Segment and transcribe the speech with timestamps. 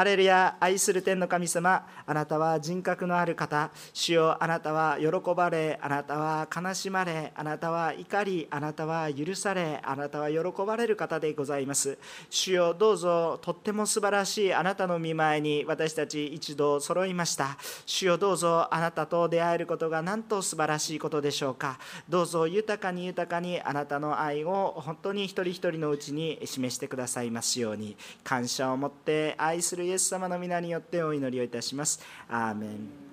[0.00, 11.98] ハレルヤ愛する天の神様あなたは人格のある方主よあなたは喜ばれあなたは悲しまれあなたは怒りあなたは許されあなたは喜ばれる方でございます。
[12.30, 17.58] 主よどうぞとっても素晴らしいあなたの見前に私たち一度揃いました。
[17.84, 21.78] 主よどうぞあなたと出会えることがなんと素晴らしいことでしょうか。
[22.08, 27.98] どうぞ豊かに豊かにあなたの愛を本当に一人一人のうちに示してくださいますように。
[28.24, 32.00] 感謝を持って愛するイエス様の皆によってお祈りをいたします。
[32.28, 33.09] アーメン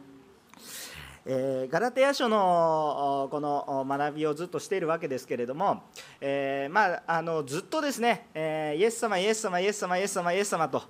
[1.30, 5.84] えー、ガラテヤ書のこの学びをずっとしているわけですけれども、
[6.22, 10.84] えー、まあ、あのずっとですね、えー、イエス様、イエス様、イエス様、イエス様、イエス様と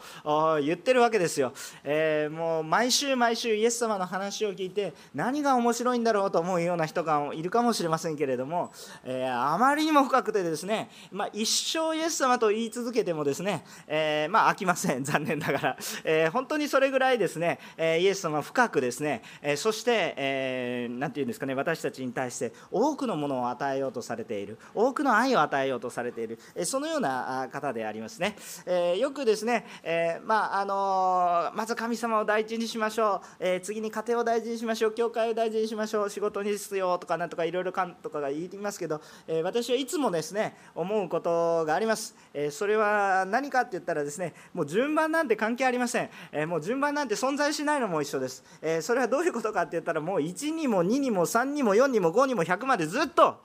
[0.61, 8.71] 言ってるわけですよ、えもう毎週毎週イエス様の話を聞いて何が面白いんだろうと思うような人がいるかもしれませんけれども、
[9.05, 15.03] えあまりにも深くてですね、まあ、一生イエス様と言い続けてもですね、えまあ、飽きません。
[15.03, 34.93] 残念ながら、え本当にそれぐらいですね、えイエス様深くですね、えそして、ええー、て言うんですかね私たちに対して多くのものを与えようとされている多くの愛を与えようとされている、えそのような方でありますね、えー、よくですね、えー、まああのまず神様を大事にしましょう、え次に家庭を大事にしましょう。
[34.93, 36.09] 教会を大事にしましょう。
[36.09, 53.41] 仕事に必要とかなんとかいろいろかんとかが言いますけど、え私はいつもですね思うことがあります、えそれは何かって言ったらですねもう順番なんて関係ありません、えもう順番なんて存在しないのも一緒です、えそれはどういうことかって言ったらもう1にも2にも3にも4にも5にも100までずっと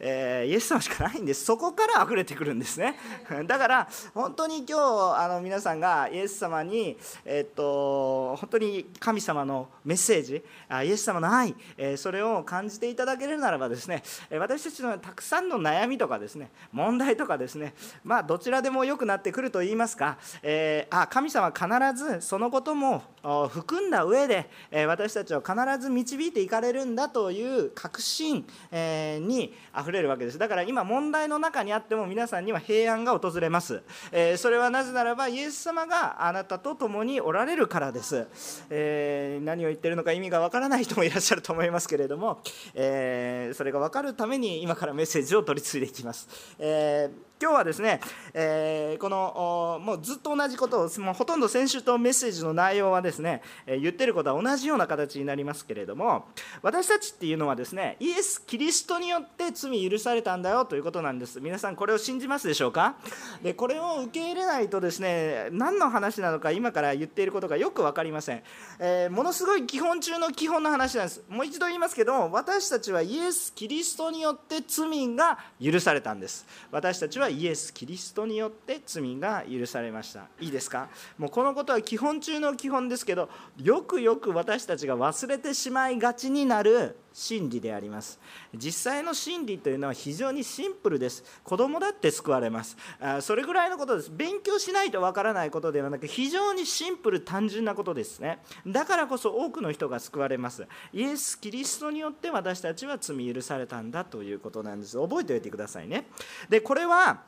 [0.00, 1.44] えー、イエス様しかないんです。
[1.44, 2.98] そこから溢れてくるんですね。
[3.46, 10.42] だから本当に今日あの皆さんがイエス様に、え、っと本当に神様のメッセージ
[10.84, 24.48] イエス様の愛、えー、それを感じていただけるならばですね私たちのたくさんの悩みとかですね問題とかですねまあどちらでも良くなってくると言いますか、えー、あ神様必ずそのことも含んだ上で、
[24.86, 30.38] 私たちを必ず導いていかれるんだという確信、にあふれるわけです。
[30.38, 38.26] だから今問題の中にあっても皆さんには平安が訪れます、えー、それはなぜならばイエス様があなたと共におられるからです、
[38.70, 42.42] えー、何を言ってるのか意味がわからない人もいらっしゃると思いますけれども、
[42.74, 46.28] えー、それが分かるために今からメッセージを取り継いでいきます、
[46.58, 48.00] えー今日はですね、
[48.34, 56.26] えー、このもうずっと同じことをもうほとんど先週とメッセージの内容はですね、えー、言ってることは同じような形になりますけれども
[56.60, 61.40] 私たちっていうのはですねイエス・キリストによって罪許されたんだよということなんです。
[61.40, 62.96] 皆さんこれを信じますでしょうか？
[63.42, 68.42] でこれを受け入れないとですね何の話なのか今から言っていることがよく分かりません、
[68.78, 71.22] えー、ものすごい基本中の基本の話なんです。
[71.30, 76.46] もう一度言いますけど私たちはイエス・キリストによって罪が許されたんです。
[76.70, 80.26] 私たちはイエス・キリストによって罪が許されました。
[80.40, 80.88] いいですか？
[81.16, 88.20] もうこのことは基本中の基本ですけどよくよく私たちが忘れてしまいがちになる真理であります。
[88.54, 91.24] 実際の真理というのは非常にシンプルです。
[91.42, 92.76] 子供だって救われます。
[93.00, 94.10] あそれぐらいのことです。
[94.14, 98.38] 勉強しないとわからないことではなく非常にシンプル単純なことですね。
[98.66, 100.66] だからこそ多くの人が救われます。
[100.92, 104.98] イエス・キリストによって私たちは罪許されたんだということなんです。
[104.98, 106.06] 覚えておいてくださいね。
[106.48, 107.22] でこれは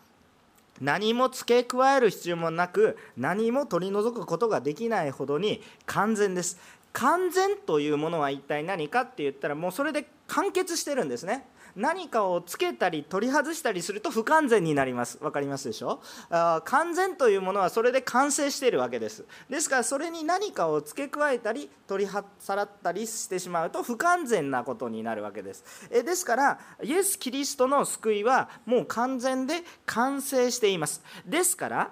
[0.80, 6.58] 何も付け加える必要もなく何も取り除くことができないほどに完全です。
[6.92, 11.46] 完全というものは一体何かって言ったらもうそれで完結してるんですね。
[11.74, 15.16] 何かをつけたり取り外したりすると不完全になります。
[15.16, 16.02] 分かりますでしょ？
[16.28, 19.24] あ完全というものはそれで完成しているわけです。
[19.48, 25.88] ですからそれに何かを付け加えたり取りさらったりしてしまうと不完全なことになるわけです。
[25.90, 31.02] えですからイエス・キリストの救いはもう完全で完成しています。
[31.24, 31.90] ですから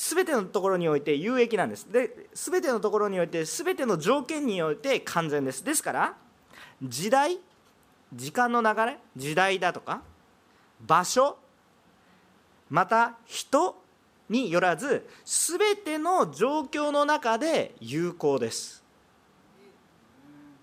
[0.00, 1.92] 全てのところにおいて有益なんです。
[1.92, 5.62] で全てのところにおいて全ての条件において完全です。
[5.62, 6.16] ですから
[6.82, 7.38] 時代
[8.14, 10.00] 時間の流れ時代だとか
[10.80, 11.36] 場所
[12.70, 13.76] また人
[14.30, 18.82] によらず全ての状況の中で有効です。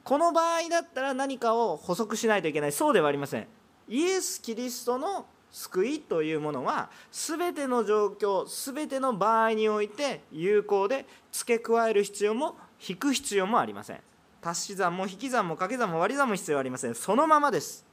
[0.04, 2.72] この場合だったら何かを補足しないといけない。
[2.72, 3.48] そうではありません。
[3.88, 12.56] イエス・キリストの救いというものは全ての状況全ての場合において有効で付け加える必要も
[12.88, 14.00] 引く必要もありません。
[14.42, 16.96] 足し算も引き算も掛け算も割り算も必要ありません。
[16.96, 17.86] そのままです。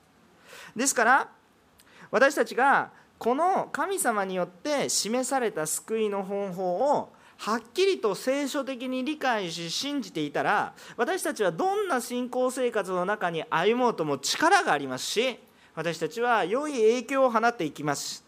[0.77, 1.29] ですから
[2.11, 15.39] 私たちがこの神様によって示された救いの方法をはっきりと聖書的に理解し信じていたら私たちはどんな信仰生活の中に歩もうとも力がありますし
[15.75, 18.25] 私たちは良い影響を放っていきます。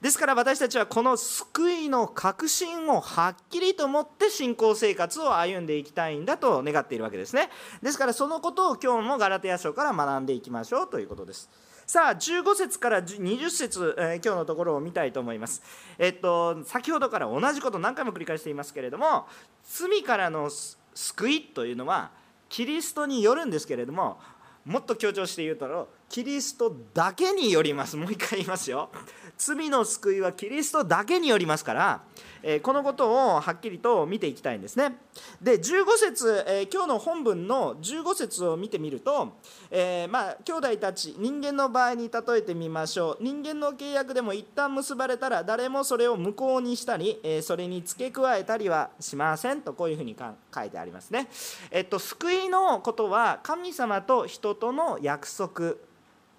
[0.00, 7.48] ですから私たちはこの救いの確信をはっきりと持って信仰生活を歩んでいきたいんだと願っているわけですね。
[7.82, 11.50] ですからそのことを今日もガラテヤ書から学んでいきましょうということです。
[11.86, 15.62] さあ15節から20節、えー、今日のところを見たいと思います。
[15.98, 19.26] えっと先ほどから同じこと何回も繰り返していますけれども
[19.64, 20.50] 罪からの
[20.94, 22.10] 救いというのは
[22.48, 24.18] キリストによるんですけれども
[24.64, 27.96] もっと強調して言うとキリストだけによります。
[27.96, 28.90] もう一回言いますよ。
[29.36, 32.02] 罪の救いはキリストだけによりますから、
[32.42, 34.96] えこのことをはっきりと見ていきたいんですね。
[35.40, 39.32] で15節、え今日の本文の15節を見てみると、
[39.70, 43.18] えー、まあ兄弟たち人間の場合に例えてみましょう。
[43.20, 49.62] 人間の契約でも一旦結ばれたら誰もそれを無効にしたり、えそれに付け加えたりはしません。
[49.62, 50.16] とこういうふうに
[50.54, 51.28] 書いてありますね。
[51.70, 55.76] えっと救いのことは神様と人との約束。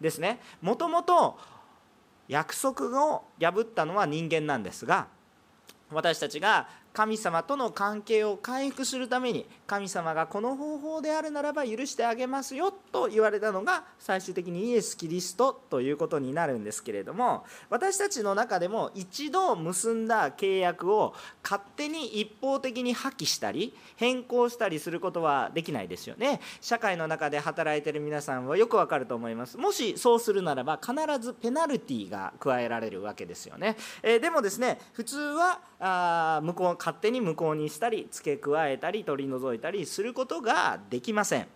[0.02, 0.40] ですね。
[0.62, 1.38] もともと
[2.28, 5.08] 約束を破ったのは人間なんですが
[5.92, 21.14] 私たちが神様との関係を回復するために神様がこの方法であるならば許してあげますよと言われたのが最終的にイエス・キリストということになるんですけれども私たちの中でも一度結んだ契約を
[21.44, 26.40] 勝手に一方的に破棄したり変更したりすることはできないですよね。
[26.62, 29.58] 社会の中で働いてる皆さんはよくわかると思います。
[29.58, 41.48] もしそうするならば必ずペナルティが加えられるわけですよね、えー、でもですね普通はあ向こう勝手に無効にしたり付け加えたり取り除いたりすることができません。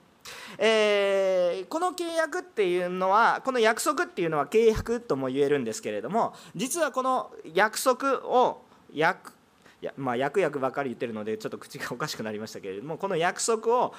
[0.58, 9.34] えー、この契約っていうのはこの約束っていうのは契約とも言えるんですけれども実はこの約束を約
[9.82, 13.94] やまあ、約約ばかり言ってるのでちょっと口がおかしくなりましたけれどもこの約束を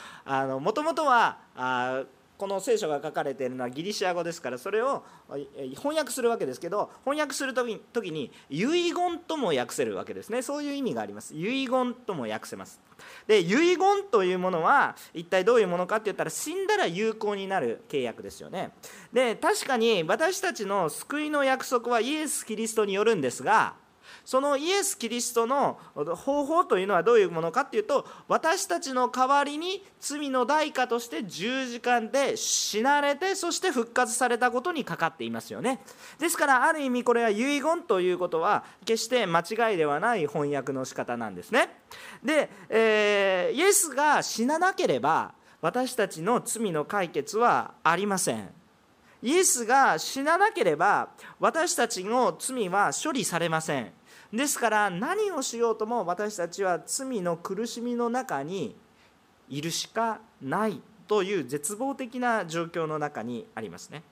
[0.61, 2.03] もともとはあ
[2.41, 5.05] この聖書が書かれているのはギリシア語ですからそれを
[5.77, 10.41] 翻訳するわけですけど翻訳する時に遺言とも訳せるわけですね。
[10.41, 11.35] そういう意味があります。
[11.35, 12.81] 遺言とも訳せます。
[13.27, 13.79] で遺言
[14.11, 18.71] というものは一体どういうものかって言ったら死んだら有効になる契約ですよね。
[19.13, 23.75] で確かに私たちの救いの約束はイエス・キリストによるんですが
[24.31, 35.81] そのイエス・キリストの方法というのはどういうものかっていうと私たちの代わりに罪の代価として十字架で死なれてそして復活されたことにかかっていますよね。
[36.21, 41.69] ですからある意味これは遺言ということは決して間違いではない翻訳の仕方なんですね。
[42.23, 48.49] で、えー、イエスが死ななければ私たちの罪の解決はありません。
[49.25, 51.09] イエスが死ななければ
[51.41, 53.91] 私たちの罪は処理されません。
[54.33, 58.77] ですから何をしようとも私たちは罪の苦しみの中に
[59.49, 64.03] いるしかないという絶望的な状況の中にありますね。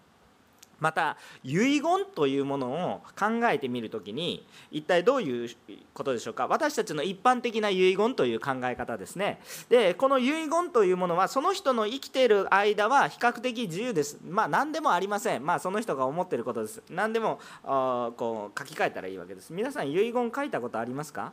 [0.80, 1.82] また遺言
[2.14, 5.50] というものを考えてみる時に一体どういう
[5.92, 6.46] ことでしょうか？
[6.46, 9.40] 私たちの一般的な遺言という考え方ですね。
[9.68, 14.18] でこの遺言というものはその人の生きている間は比較的自由です。
[14.24, 15.44] まあ何でもありません。
[15.44, 16.82] まあその人が思っていることです。
[16.90, 19.52] 何でもこう書き換えたらいいわけです。
[19.52, 21.32] 皆さん遺言書いたことありますか、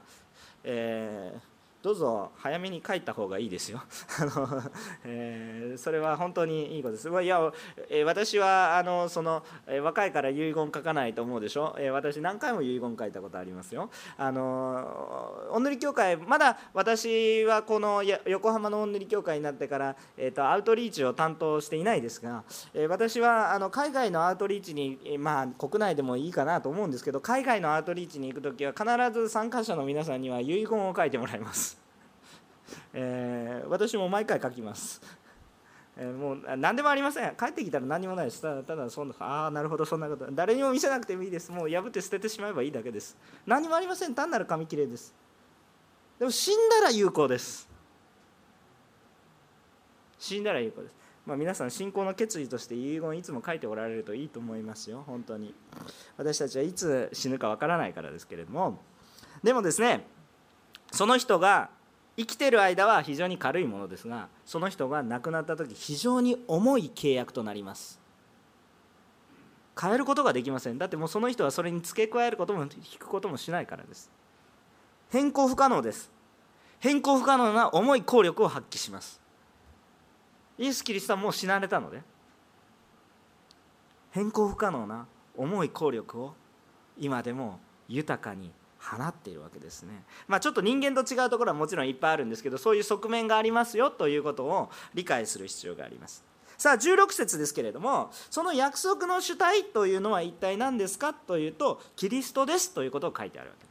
[0.63, 1.55] えー
[1.86, 3.80] どうぞ早めに帰った方がいいですよ。
[4.20, 4.64] あの、
[5.04, 7.08] えー、それは本当にいいことです。
[7.22, 7.40] いや、
[8.04, 13.92] 私はあのその、え、若いから遺言書かないと思うでしょ、え私何回も遺言書いたことありますよ。
[14.18, 31.75] あのお塗り協会まだ私はこの横浜のお塗り協会になってから、えーと、アウトリーチを担当していないですが、え私はあの海外のアウトリーチに、まあ国内でもいいかなと思うんですけど海外のアウトリーチに行く時は必ず参加者の皆さんには遺言を書いてもらいます。
[32.94, 35.02] えー、私も毎回書きます。
[35.98, 37.36] えー、もう何でもありません。
[37.36, 38.42] 帰ってきたら何もないです。
[38.42, 40.28] ただただそんなああなるほどそんなこと。
[40.31, 41.52] 誰にも見せなくてもいいです。
[41.52, 43.18] もう破って捨ててしまえばいいだけです。
[43.45, 44.14] 何もありません。
[44.14, 45.14] 単なる紙切れです。
[46.19, 47.69] でも死んだら有効です。
[50.19, 50.95] 死んだら有効です。
[51.26, 55.04] まあ、皆さん信仰の決意として遺言いつも書いておられるといいと思いますよ。
[55.07, 55.56] 本当に。
[56.18, 58.80] 私たちはいつ死ぬかわからないからですけれども。
[59.44, 60.06] でもですね
[60.92, 61.69] その人が
[62.18, 68.00] 生きてる間は非常に軽いものですがその人が亡くなった時非常に重い契約となります。
[69.80, 70.78] 変えることができません。
[70.78, 74.10] だってもうその人はそれに付け加えることも引くこともしないからです。
[75.10, 76.10] 変更不可能です。
[76.80, 79.19] 変更不可能な重い効力を発揮します。
[80.57, 82.02] イエス・キリストはもう死なれたので
[84.12, 85.06] 変更不可能な
[85.36, 86.34] 重い効力を
[86.98, 88.52] 今でも豊かに
[88.85, 90.04] 放っているわけですね。
[90.27, 96.23] まあ、ちょっと人間と違うところはもちろんいっぱいあるんですけどそういう側面がありますよということを理解する必要があります。
[96.57, 101.13] さあ16節ですけれどもその約束の主体というのは一体何ですか？
[101.13, 103.65] というとキリストですということを書いてあるわけ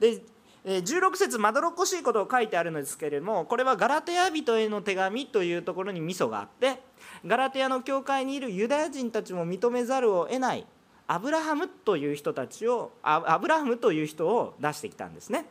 [0.00, 0.22] です。
[0.22, 0.38] で
[0.80, 6.82] 16節まどろっこしいことを書いてあるのですけれどもこれはガラテヤ人への手紙というところにミソがあって
[7.24, 10.66] ガラテヤの教会にいるユダヤ人たちも認めざるを得ない
[11.08, 15.46] アブラハムという人たちをアブラハムという人を出してきたんですね。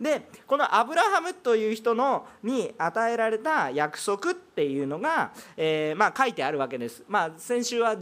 [0.00, 7.96] でこのアブラハムという人のに与えられた約束っていうのが、えー、まあ、書いてあるわけです、まあ、先週は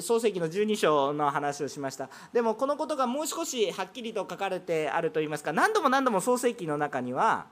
[0.00, 7.46] 創世記の12章の話をしましたでもこのことがもう少しはっきりと書かれてあるといいますか何度も何度も創世記の中には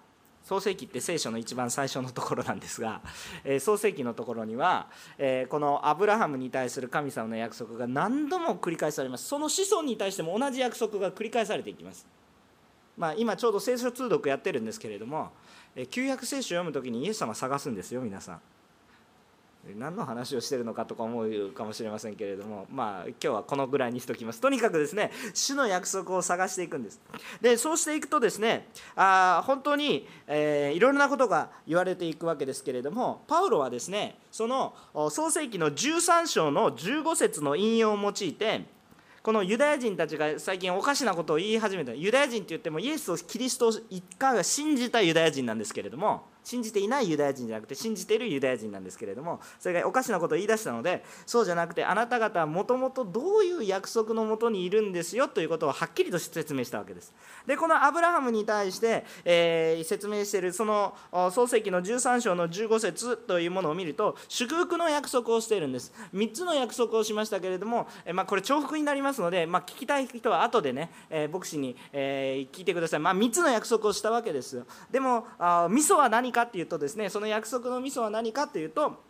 [0.44, 3.00] 創世記って聖書の一番最初のところなんですが、
[3.44, 9.26] えー、創世記のところには、えー、このアブラハムに対する神様の約束が何度も繰り返されます。
[9.26, 12.06] その子孫に対しても同じ約束が繰り返されていきます。
[12.96, 15.32] まあ、今ちょうど聖書通読やってるんですけれども
[15.74, 18.40] え旧約聖書を読む時にイエス様探すんですよ皆さん。
[19.76, 24.40] 何の話をしてるのかとか思うかもしれませんけれどもまあ今日はこのぐらいにしときます。
[24.40, 27.00] とにかくですね主の約束を探していくんです。
[27.40, 28.66] でそうしていくとですね
[28.96, 34.74] あ本当に、えー、いろいろなことが言われていくわけですけれどもパウロはですねその
[35.10, 38.64] 創世記の13章の15節の引用を用いて
[39.22, 41.94] このユダヤ人たちが最近おかしなことを言い始めた。
[41.94, 57.12] ユダヤ人って言ってもイエスをキリストを一回は信じたユダヤ人なんですけれども信じていないユダヤ人じゃなくて信じているユダヤ人なんですけれどもそれがおかしなことを言い出したのでそうじゃなくてあなた方はもともとどういう約束のもとにいるんですよということをはっきりと説明したわけです。
[57.46, 60.94] でこのアブラハムに対して、えー、説明しているその
[61.32, 65.92] 創世記の13章の15節というものを見ると祝福の約束をしているんです。
[66.14, 79.02] 3つの約束をしましたけれども、え、まあ、これ重複になりますので、まあ、聞きたい人は後でね、えー、牧師に、え聞いてください、まあ、3つの約束をしたわけですでもあ味噌は何かっていうとですねその約束の味噌は何かっていうと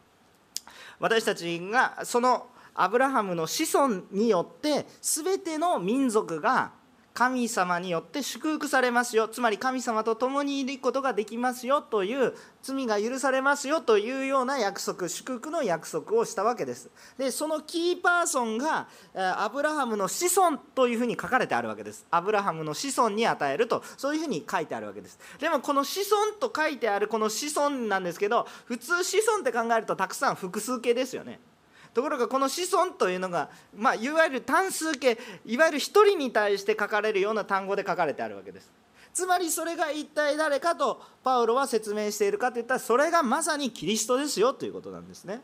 [1.00, 6.73] 私たちがそのアブラハムの子孫によって全ての民族が
[7.14, 9.28] 神様によって祝福されますよ。
[9.28, 11.83] つまり神様と共にいることができますよ。
[11.83, 13.81] という罪が許されますよ。
[13.83, 16.90] というような約束祝福の約束をしたわけです。
[17.19, 22.07] でそのキーパーソンがアブラハムの子孫というふうに書かれてあるわけです。
[22.11, 23.83] アブラハムの子孫に与えると。
[23.99, 25.19] そういうふうに書いてあるわけです。
[25.38, 31.40] でもこの子孫と書いてあるこの子孫なんですけど普通子孫って考えるとたくさん複数形ですよね。
[31.95, 38.71] ところがこの子孫というのが、まあ、いわゆる単数形いわゆる1人に対して書かれるような単語で書かれてあるわけです。
[39.13, 45.43] つまりそれが一体誰かとパウロは説明しているかといったらそれがまさにキリストですよということなんですね。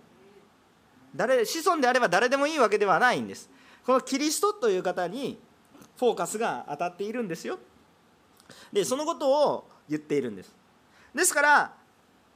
[1.15, 3.51] 誰子孫であれば誰でもいいわけではないんです。
[3.85, 5.39] このキリストという方に
[5.99, 7.59] フォーカスが当たっているんですよ。
[8.73, 10.55] でそのことを言っているんです。
[11.15, 11.73] ですから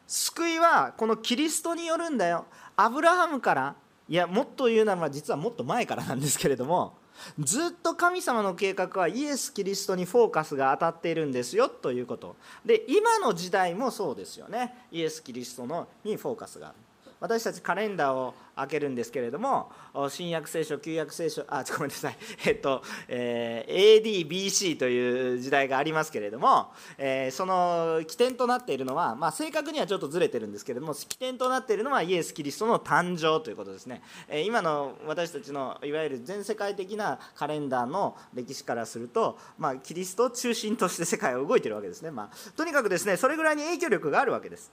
[0.07, 2.45] 救いはこのキリストによるんだよ。
[2.77, 3.75] アブラハムから
[4.13, 6.99] いやもっと言うなら実はもっと前からなんですけれども
[7.39, 12.37] ずっと神様の計画はイエス・キリストにフォーカスが当たっているんですよということ。
[12.63, 14.87] で今の時代もそうですよね。
[14.91, 16.77] イエス・キリストのにフォーカスがある。
[17.23, 19.71] 私たちカレンダーを開けるんですけれども
[20.09, 44.73] 新約聖書旧約聖書あごめんなさい、 えっとえー、ADBC という時代がありますけれども、えー、その起点となっているのは、まあ、正確にはちょっとずれてるんですけれども起点となっているのはイエス・キリストの誕生ということですね、えー、今の私たちのいわゆる全世界的なカレンダーの歴史からすると、まあ、キリストを中心として世界は動いてるわけですね、まあ、とにかくですねそれぐらいに影響力があるわけです。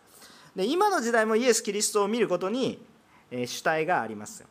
[0.55, 2.83] で今の時代もイエス・キリストを見ることに、
[3.31, 4.43] 主体があります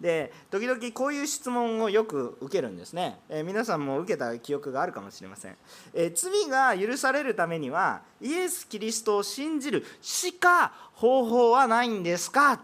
[0.00, 5.56] で時々こういう質問をよく受けるんですね、え、皆さんも受けた記憶があるかもしれません、
[5.92, 12.60] えー、罪が許されるためにはイエス・キリストを信じるしか方法はないんですか？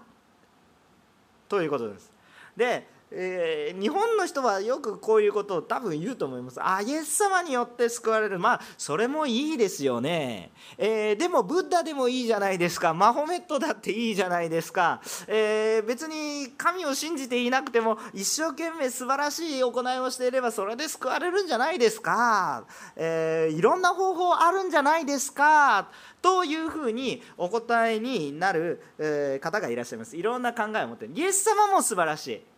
[1.48, 2.12] ということです。
[2.56, 6.58] でえー、日本の人はよくこういうことを多分言うと思います。
[6.60, 8.38] あイエス様によって救われる。
[8.38, 12.92] まあそれもいいですよね、えー、でもブッダでもいいじゃないですか。
[12.92, 22.66] マホメットだっていいじゃないですか、えー、別に神を信じていなくても一生懸命素晴らしい行いをしていればそれで救われるんじゃないですか、
[22.96, 25.88] えいろんな方法あるんじゃないですか。
[26.22, 30.16] というふうにお答えになる、え方がいらっしゃいます。
[30.16, 32.53] いろんな考えを持ってイエス様も素晴らしい。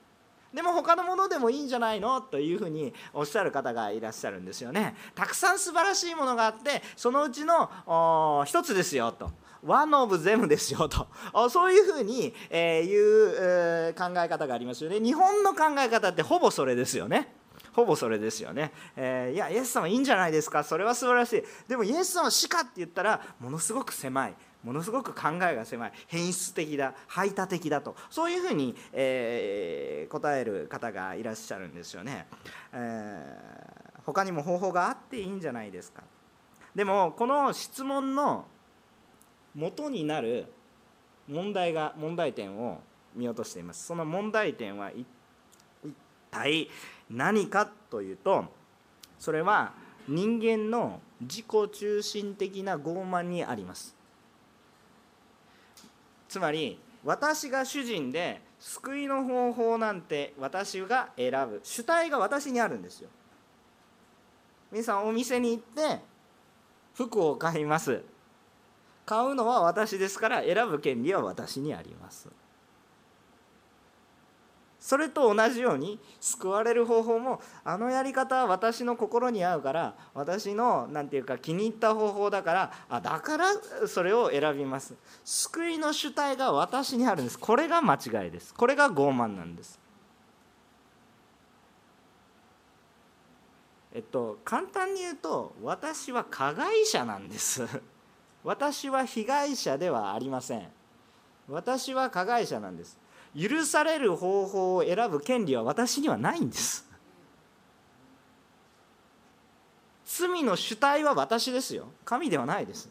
[0.56, 2.20] でも他のものでもいいんじゃないの？
[2.20, 4.96] というふうにおっしゃる方がいらっしゃるんですよね。
[5.14, 9.30] たくさん素晴らしいものがあってそのうちの一つですよと。
[9.62, 11.06] ワンオブゼムですよと。
[11.50, 15.00] そういうふうに、えいう、考え方がありますよね。
[15.00, 17.34] 日本の考え方ってほぼそれですよね。
[17.72, 20.64] ほぼそれですよね、えー、いやイエス様いいんじゃないですか？
[20.64, 21.42] それは素晴らしい。
[21.68, 24.34] でもイエス様しかって言ったらものすごく狭い。
[24.66, 25.92] ものすごく考えが狭い。
[26.08, 27.94] 変質的だ排他的だと。
[28.10, 32.26] そういうふうに、えー、答える方がいらっしゃるんですよね、
[32.72, 36.02] えー、他にも方法があっていいんじゃないですか。
[36.74, 38.44] でもこの質問の
[39.54, 40.46] 元になる
[41.28, 42.80] 問題が問題点を
[43.14, 43.86] 見落としています。
[43.86, 45.06] その問題点は一
[46.32, 46.68] 体
[47.08, 48.46] 何かというと
[49.16, 49.74] それは
[50.08, 53.95] 人間の自己中心的な傲慢にあります。
[56.28, 63.08] つまり私が主人で救いの方法なんて私が選ぶ主体が私にあるんですよ。
[64.72, 66.00] 皆さんお店に行って
[66.94, 68.02] 服を買います。
[69.04, 72.28] 買うのは私ですから選ぶ権利は私にあります。
[74.86, 83.46] それと同じように救われる方法もあのやり方は私の心に合うから私の何て言うか気に入った方法だからあだから
[83.88, 84.94] それを選びます。
[85.24, 87.36] 救いの主体が私にあるんです。
[87.36, 88.54] これが間違いです。
[88.54, 89.80] これが傲慢なんです。
[93.92, 97.66] えっと簡単に言うと私は加害者なんです。
[98.44, 100.68] 私は被害者ではありません。
[101.48, 102.96] 私は加害者なんです。
[103.38, 106.86] 許される方法を選ぶ権利は私にはないんです。
[110.06, 111.88] 罪の主体は私ですよ。
[112.04, 112.88] 神ではないです。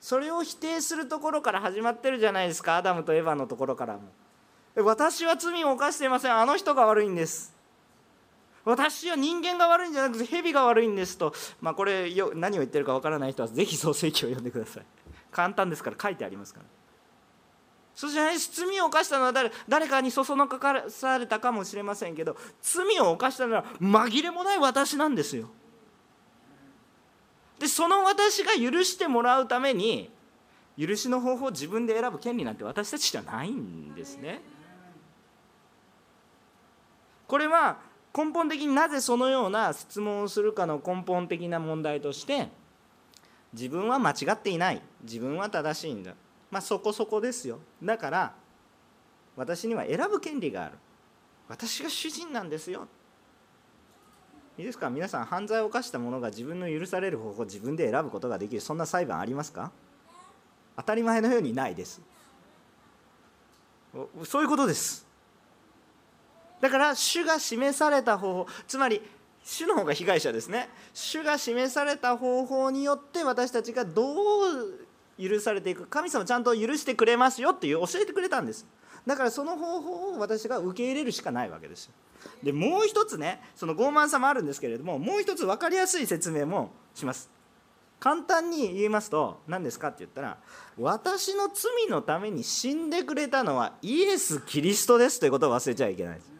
[0.00, 2.76] それを否定するところから始まってるじゃないですか。
[2.76, 4.00] アダムとエヴァのところからも。
[4.76, 6.34] 私は罪を犯していません。
[6.34, 7.54] あの人が悪いんです。
[8.64, 14.84] 私は人間が悪いんじゃなくて蛇が悪いんですと、まあ、これよ何を言ってるかわからない人はぜひ創世記を読んでください。
[15.30, 16.77] 簡単ですから書いてありますから。
[17.98, 25.48] そうじゃない罪を犯したのは誰誰かにそそのかかされたかもしれませんけど罪を犯したのは紛れもない私なんですよ。
[27.58, 30.12] でその私が許してもらうために
[30.78, 34.42] 許しの方法を自分で選ぶ権利なんて私たちじゃないんですね。
[37.26, 37.78] これは
[38.16, 42.46] 根本的になぜそのような質問をするかの根本的な問題として
[43.52, 46.14] 自分は間違っていない自分は正しいんだ
[46.50, 47.58] まあそこそこですよ。
[47.82, 48.34] だから
[49.36, 50.78] 私には選ぶ権利がある。
[51.48, 52.86] 私が主人なんですよ。
[54.58, 54.90] いいですか？
[54.90, 58.60] 皆さん犯罪を犯した者が自分の許される方法を自分で選ぶことができる。
[58.60, 59.70] そんな裁判ありますか？
[60.76, 62.00] 当たり前のようにないです。
[64.24, 65.06] そういうことです。
[66.60, 69.00] だから主が示された方法つまり
[69.44, 70.68] 主の方が被害者ですね。
[70.92, 74.87] 主が示された方法によって私たちがどう
[75.20, 75.86] 許されていく。
[75.86, 78.66] 神様ちゃんと許してくれますよっていう教えてくれたんです。
[79.06, 81.90] だからその方法を私が受け入れるしかないわけです。
[82.42, 87.30] でもう一つねその傲慢さもあるんですけれどももう一つ分かりやすい説明もします。
[88.00, 90.38] 簡単に言いますと何ですかって言ったら
[90.78, 96.38] 私の罪のために死んでくれたのはイエス・キリストですということを忘れちゃいけないです。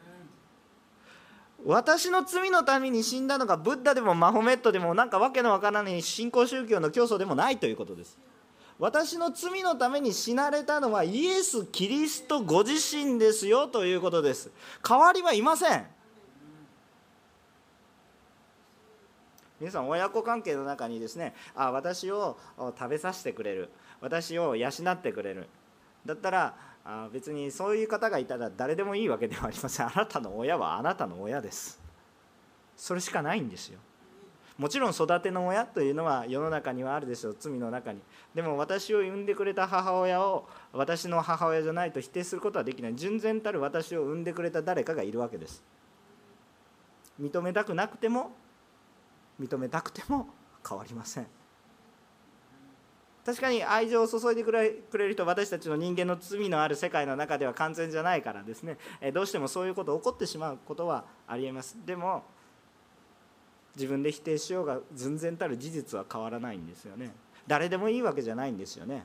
[1.65, 8.17] 私の罪のために死んだのがブッダでもマホメットでもなんかわけのわからない新興宗教の教祖でもないということです。
[8.79, 14.51] 私の罪のために死なれたのはイエス・キリストご自身ですよということです。
[14.89, 15.87] 代わりはいません。
[19.59, 23.71] 皆さん親子関係の中にですねあ私を食べさせてくれる。
[24.01, 25.49] 私を養ってくれる。
[26.07, 29.87] だったらあ別にそういう方がいたら誰でもいいわけではありません。
[29.87, 31.81] あなたの親はあなたの親です。
[32.77, 33.81] それしかないんですよ。
[34.59, 38.01] もちろん育ての親というのは世の中にはあるでしょう罪の中に。
[38.35, 42.97] でも私を産んでくれた母親を私の母親じゃないと否定することはできない。
[42.97, 45.63] 純然たる私を産んでくれた誰かがいるわけです。
[47.21, 48.33] 認めたくなくても
[49.41, 50.27] 認めたくても
[50.69, 51.27] 変わりません。
[53.25, 58.79] 確かに愛情を注いでくれる人私たちの人間の罪のある世界の中では完全じゃないからですね。
[59.13, 61.77] どうしてもそういうこと起こってしまうことはありえます。
[61.85, 62.25] でも
[63.79, 67.15] 自分で否定しようが純然たる事実は変わらないんですよね。
[67.47, 69.05] 誰でもいいわけじゃないんですよね。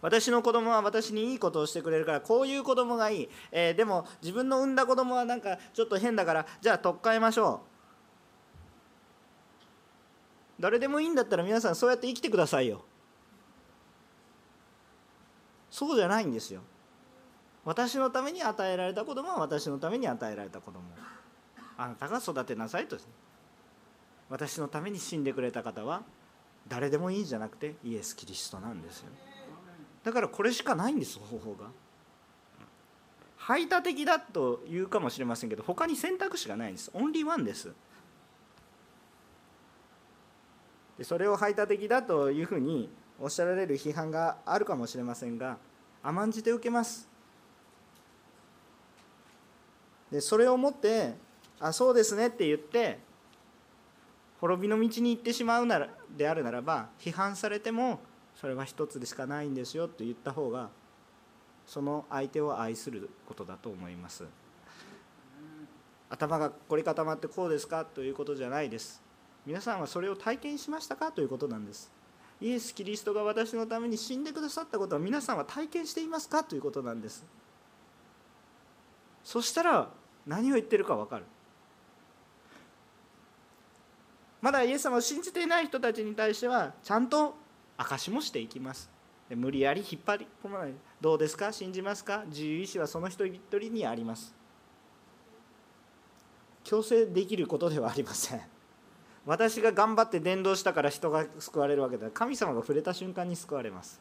[0.00, 7.60] 私の子供は私にいいことをしてくれるからこういう子供がいい、えー、でも自分の産んだ子供はなんかちょっと変だからじゃあ取っ換えましょ
[10.58, 10.62] う。
[10.62, 12.84] 誰でもいいんだったら皆さんそうやって生きてくださいよ。
[15.70, 16.62] そうじゃないんですよ。
[17.64, 20.80] 私のために与えられた子供は私のために与えられた子供。
[21.78, 22.96] あなたが育てなさいと
[24.28, 26.02] 私のために死んでくれた方は
[26.66, 29.06] 誰でもいいじゃなくてイエス・キリストなんですよ。
[30.04, 31.66] だからこれしかないんです方法が。
[33.36, 36.90] 排他的だと言うかもしれませんけど他に選択肢がないんです。
[36.92, 37.72] オンリーワンです。
[40.98, 45.56] でそれを排他的だというふうにおっしゃられる批判があるかもしれませんが
[46.02, 47.08] 甘んじて受けます。
[50.10, 51.14] でそれをもって
[51.60, 52.98] あそうですねって言って
[54.40, 58.00] 滅びの道に行ってしまうならであるならば批判されても
[58.36, 60.68] それは一つでしかないんですよと言った方が
[61.66, 64.24] その相手を愛することだと思います。
[66.08, 69.02] 頭が凝り固まってこうですかということじゃないです。
[69.44, 71.12] 皆さんはそれを体験しましたか？
[71.12, 71.92] ということなんです。
[72.40, 76.44] イエス・キリストが私のために死んでくださったことは皆さんは体験していますか？
[76.44, 77.26] ということなんです。
[79.24, 79.90] そしたら
[80.26, 81.24] 何を言ってるか分かる。
[84.40, 87.34] まだイエス様を信じていない人たちに対してはちゃんと
[87.76, 88.88] 証しもしていきます。
[89.28, 90.72] で無理やり引っ張り込まない。
[91.00, 91.52] どうですか？
[91.52, 92.24] 信じますか？
[92.28, 94.34] 自由意志はその人一人にあります。
[96.64, 98.40] 強制できることではありません。
[99.26, 104.00] 私が頑張って伝道したから人が救われるわけでは神様が触れた瞬間に救われます。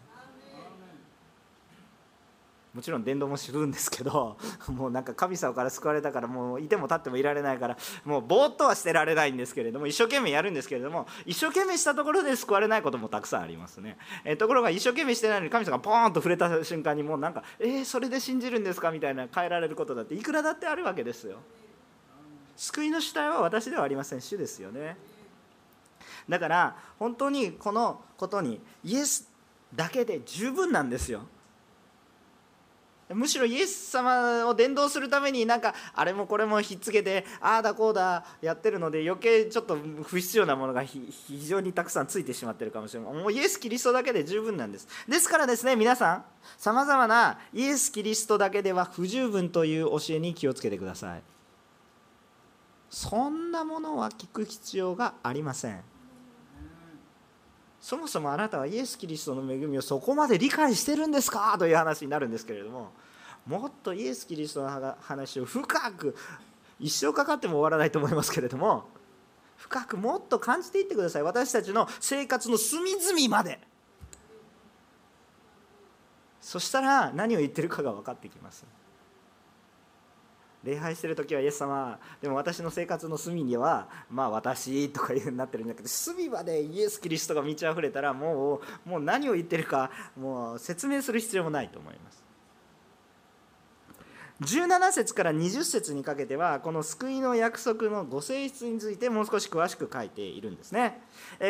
[2.77, 4.37] もちろん伝道もするんですけど
[4.69, 21.37] もうなんか神様から救われたからもういても立ってもいられないからもうぼーっとはしてられないんですけれども一生懸命やるんですけれども一生懸命したところで救われないこともたくさんありますね、えところが一生懸命してないのに神様がポーンと触れた瞬間にもうなんか「えー、それで信じるんですか?」みたいな変えられることだっていくらだってあるわけですよ。
[22.57, 24.21] 救いの主体は私ではありません。
[24.21, 24.97] 主ですよね。
[26.29, 29.27] だから本当にこのことにイエス
[29.73, 31.21] だけで十分なんですよ。
[33.13, 41.09] むしろイエス様を伝道するためになんかあれもこれもひっつけてああだこうだやってるので余計ちょっと不必要なものが非
[41.45, 44.87] 常にたくさんついてしまってるかもしれないもうイエス・キリストだけで十分なんです。
[45.07, 46.25] ですからですね皆さん
[46.57, 51.21] さまざまなイエス・キリストだけでは不十分という教えに気をつけてください。
[52.89, 55.81] そんなものは聞く必要がありません。
[57.87, 62.91] そもそもあなたはイエス・キリストの恵みをそこまで理解してるんですかという話になるんですけれども
[63.45, 66.13] もっとイエス・キリストの話を深く
[66.81, 68.89] 一生かかっても終わらないと思いますけれども
[69.55, 71.23] 深くもっと感じていってください。
[71.23, 73.57] 私たちの生活の隅々まで。
[76.41, 78.65] そしたら何を言ってるかが分かってきます。
[80.63, 92.26] 礼拝してる時はイエス様でも私の生活の隅にはまあ私とかいうふうになってるんだけど隅までイエス・キリストが満ち溢れたらもうもう何を言ってるかもう説明する必要もないと思います。
[94.41, 101.01] 17節から20節にかけてはこの救いの約束のご性質についてもう少し詳しく書いているんですね。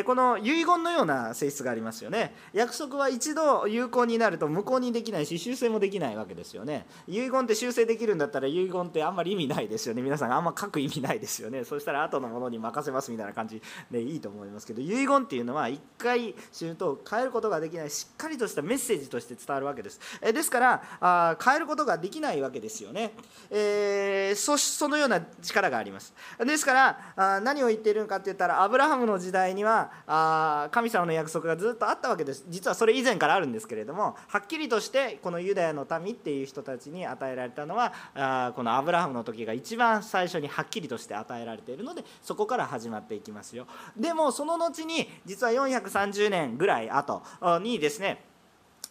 [0.06, 2.34] この遺言のような性質がありますよね。
[2.54, 6.86] 約束は一度有効になると無効にできないし修正もできないわけですよね。
[7.08, 10.02] 遺言って修正できるんだったら遺言ってあんまり意味ないですよね。
[10.02, 11.66] 皆さんあんま書く意味ないですよね。
[11.66, 20.00] そしたら後のものに任せますみたいな感じでいいと思いますけど遺言っていうのは一回死ぬと変えることができないしっかりとしたメッセージとして伝わるわけです。
[20.22, 20.60] ですか
[21.02, 22.77] ら変えることができないわけです。
[22.78, 23.12] ですよね、
[23.50, 26.14] えー、そそのような力があります。
[26.40, 32.46] ですからあ何を言っているのかって言ったらアブラハムの時代にはあ神様の約束がずっとあったわけです。
[32.48, 43.66] 実はそれ以前からあるんですけれどもはっきりとしてこのユダヤの民っていう人たちに与えられたのはあこのアブラハムの時が一番最初にはっきりとして与えられているのでそこから始まっていきますよ。
[43.96, 47.24] でもその後に実は430年ぐらい後
[47.62, 48.28] にですね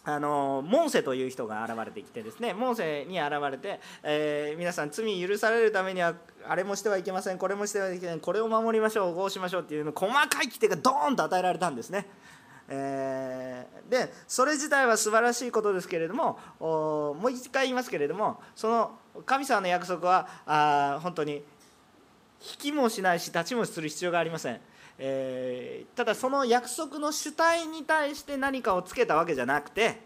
[0.07, 6.15] あのモーセという人が現れてきてですねモーセに現れて、えー、皆さん罪許されるためには
[6.47, 12.07] あれもしてはいけませんこれもしてはいけないこれを守りましょうこうしましょうっていうの細かい規定がドーンと与えられたんですね。
[12.69, 18.91] えー、でそれ自体は素晴らしいことですけれどももう一回言いますけれどもその
[19.25, 21.43] 神様の約束はあ本当に引
[22.59, 24.61] きもしないし立ちもする必要がありません。
[24.99, 30.01] えー、ただその約束の主体に対して何かをつけたわけじゃなくて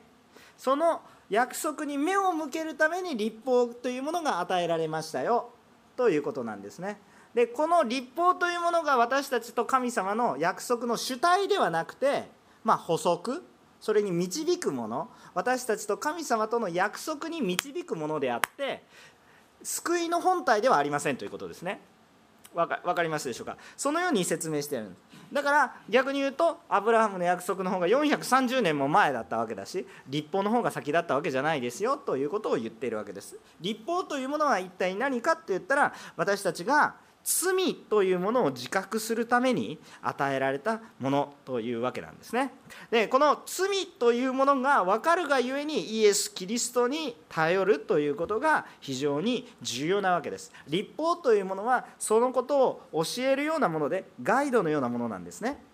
[0.58, 5.52] その約束に目を向けるために立法というものが与えられましたよ
[5.96, 7.00] ということなんですね。
[7.34, 12.26] でこの立法というものが私たちと神様の約束の主体ではなくて、
[12.66, 13.42] まあ、補足
[13.80, 18.84] それに導くもの私たちと神様との約束に導くものであって
[19.64, 21.80] 救いの本体ではありませんということですね。
[22.54, 23.58] 分か分かりますでしょうか？
[23.78, 25.00] そのように説明してるんです
[25.32, 33.38] だから逆に言うとアブラハムの約束の方が430年も前だったわけだし立法の方が先だったわけじゃないですよということを言っているわけです。
[33.62, 42.52] 立法というものは一体何かって言ったら私たちが罪というものを自覚するために与えられたものというわけなんですね。
[42.90, 50.52] でこの罪というものが分かるがゆえにイエス・キリストに頼るということが非常に重要なわけです。
[50.68, 52.60] 立法というものはそのこと
[52.92, 55.71] を教えるようなものでガイドのようなものなんですね。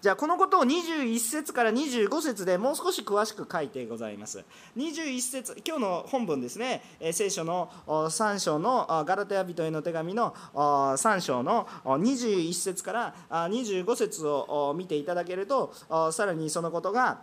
[0.00, 4.44] じゃあこのことを21節から25節でもう少し詳しく書いてございます。
[4.76, 6.82] 21節今日の本文ですね。
[7.12, 15.74] 聖書の3章のガラテヤ人への手紙の3章の21節から25節を見ていただけると
[16.12, 17.22] さらにそのことが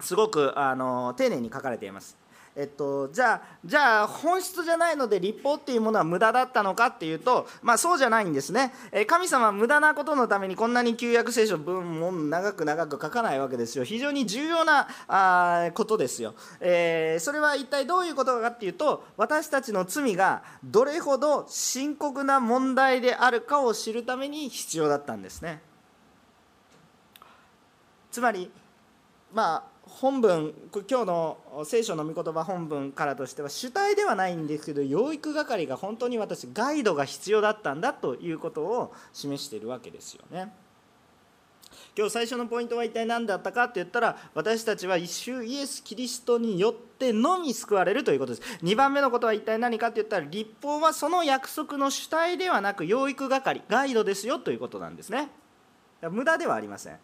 [0.00, 2.16] すごくあの丁寧に書かれています。
[2.56, 13.84] えっと、じゃあじゃあ本質じゃないので立法っていうものは無駄だったのかっていうと、まあ、そうじゃないんですね、え神様は無駄なことのためにこんなに旧約聖書文も長く長く書かないわけですよ。
[13.84, 25.62] 非常に重要なあことですよ、えー、それは一体どういうことかっていうと私たちの罪がどれほど深刻な問題であるかを知るために必要だったんですね。
[28.10, 28.50] つまり
[29.32, 29.69] まあ
[30.00, 30.54] 本文
[30.88, 40.52] 今日の聖書の御言葉本文からとしては主体ではないんですけど養育係が本当に私ガイドが必要だったんだということを示しているわけですよね。
[41.96, 48.58] 今日最初のポイントは一体何だったかって言ったら私たちは一周イエス・キリストによってのみ救われるということです。
[48.62, 55.28] 2番目のことは一体何かって言ったら立法はその約束の主体ではなく養育係ガイドですよということなんですね。
[56.10, 56.98] 無駄ではありません。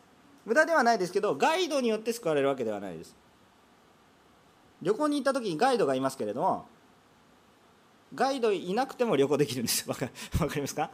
[0.46, 3.14] 無駄ではないですけどガイドによって救われるわけではないです。
[4.80, 6.66] 旅行に行った時にガイドがいますけれども
[8.14, 9.88] ガイドいなくても旅行できるんです。
[9.88, 10.06] わか
[10.54, 10.90] りますか？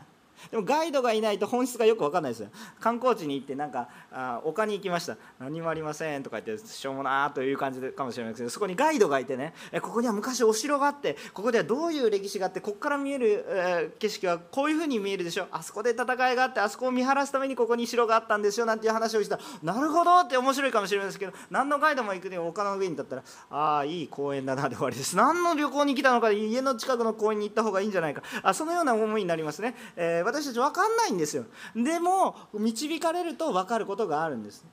[0.50, 2.48] でもガイドがいないと本質がよく分かんないですよ。
[2.80, 5.16] 観光地に行ってなんかあ丘に行きました。
[5.38, 9.54] 何もありませんとか言ってしょうもなーという感じでかもしれないですけどそこにガイドがいてね。
[9.72, 19.32] えここには昔お城があってここではどういう歴史があってここから見える、えー、景色はこういうふうに見えるでしょあそこで戦いがあってあそこを見晴らすためにここに城があったんですよなんていう話をした。
[19.32, 25.16] らなるほどって面白いかもしれないですけど何のガイドも行くで丘の上に立ったらああいい公園だなで終わりです。
[25.16, 28.22] 何の旅行に来たのか家の近くの公園に行った方がいいんじゃないか。
[28.42, 31.44] あそのような思いになりますね、えー、私たち分かんないんですよ。
[31.76, 34.64] でも導かれると分かることがあるんです。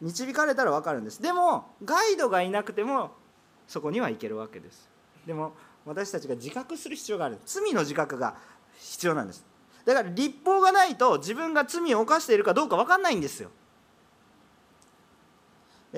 [0.00, 1.22] 導かれたら分かるんです。
[1.22, 3.12] でもガイドがいなくても
[3.68, 4.90] そこには行けるわけです。
[5.26, 5.52] でも
[5.86, 7.38] 私たちが自覚する必要がある。
[7.46, 8.34] 罪の自覚が
[8.78, 9.44] 必要なんです。
[9.84, 13.50] だから立法がないと自分が罪を犯しているかどうか分かんないんですよ。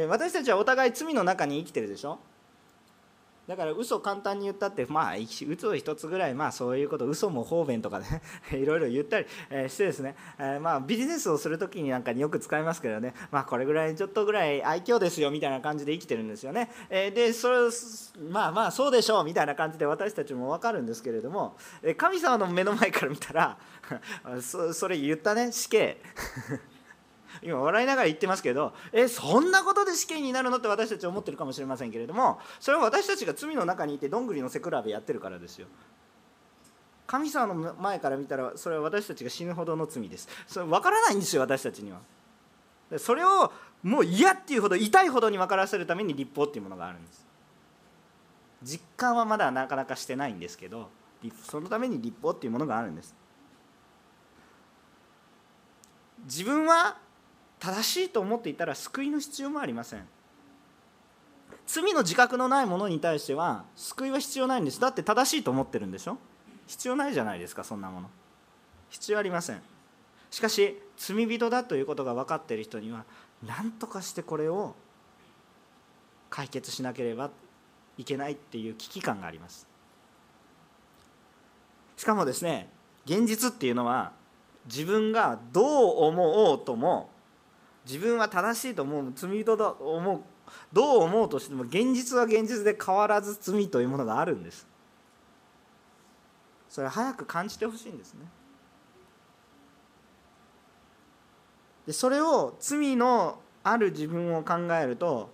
[0.09, 2.19] 私たちはお互い罪の中に生きてるでしょ？
[3.49, 13.15] だから嘘簡単に言ったってまあ嘘一つぐらいまあそういうこと嘘も方便とかね いろいろ言ったり、えしてですね、えまあビジネスをする時になんかによく使いますけどね。
[13.31, 17.59] まあこれぐらいちょっとぐらい愛嬌ですよみたいな感じで生きてるんですよね、えでそれ
[18.31, 21.57] まあまあそうでしょうみたいな感じで私たちも分かるんですけれども
[21.97, 23.59] 神様の目の前から見たら
[24.41, 25.99] それ言ったね死刑。
[27.43, 35.67] 今笑いながら言ってますけどえそんなことで死刑になるのって私たち思ってるかもしれませんけれどもそれは私たちが罪の中にいてどんぐりの背比べやってるからですよ。
[37.07, 40.29] 神様の前から見たらそれは私たちが死ぬほどの罪です。
[40.47, 42.01] それ分からないんですよ私たちには。
[42.97, 43.53] それを
[43.83, 47.27] もう嫌っていうほど痛いほどに分からせるために立法っていうものがあるんです。
[48.63, 50.89] 実感はまだなかなかしてないんですけど
[51.43, 53.15] そのために立法っていうものがあるんです。
[56.25, 56.97] 自分は
[57.63, 60.01] 正しいと思っていたら救いの必要もありません。
[61.65, 64.81] 罪の自覚のないものに対しては救いは必要ないんです。
[64.81, 66.19] だって正しいと思ってるんでしょ？
[66.67, 68.11] 必要ないじゃないですかそんなもの。
[68.91, 69.63] 必要ありません。
[70.33, 73.05] しかし罪人だということが分かっている人には
[73.47, 74.75] 何とかしてこれを
[76.31, 77.31] 解決しなければ
[77.97, 79.69] いけないっていう危機感があります。
[81.97, 82.69] しかもですね
[83.07, 84.11] 現実っていうのは
[84.67, 87.12] 自分がどう思おうとも
[87.85, 90.21] 自分は正しいと思う罪人だと思う
[90.73, 94.67] どう思うとしても現実は現実で変わらず罪というものがあるんです。
[96.69, 98.21] それ早く感じてほしいんですね。
[101.87, 105.31] でそれを罪のある自分を考えると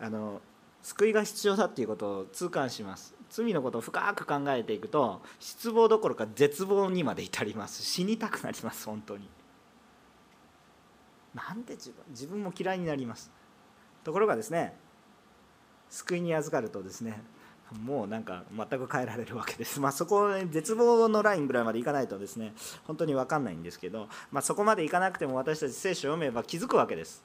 [0.00, 0.40] あの
[0.82, 3.14] 救いが必要だっていうことを痛感します。
[3.30, 7.82] 罪のことを深く考えていくと失望どころか絶望にまで至ります。
[7.82, 9.28] 死にたくなります本当に。
[11.34, 13.30] なんで自分自分も嫌いになります
[14.04, 14.74] ところがですね
[15.90, 17.22] 救いに預かるとですね
[17.82, 19.80] もうなんか全く変えられるわけです。
[19.80, 22.52] まあ、そこ、絶望のラインぐらいまでいかないとですね
[22.84, 27.24] 本当に分かんないんですけど、まあ、そこまでいかなくても私たち聖書を読めば気づくわけです。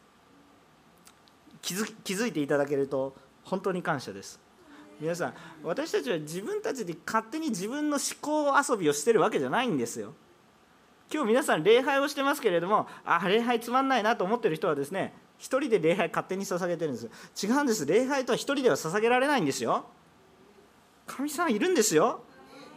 [1.61, 4.39] 気づ気づいていただけると本当に感謝です。
[4.99, 10.13] 皆さん私たちは自分たちで勝手に自分の思考遊びをしてるわけじゃないんですよ。
[11.11, 17.47] 今日皆さん礼拝をしてますけれどもあ礼拝つまんないなと思ってる人はですね一人で礼拝勝手に捧げてるんです。
[17.47, 17.85] 違うんです。
[17.85, 19.85] 礼拝とは一人では捧げられないんですよ。
[21.07, 22.21] 神様いるんですよ。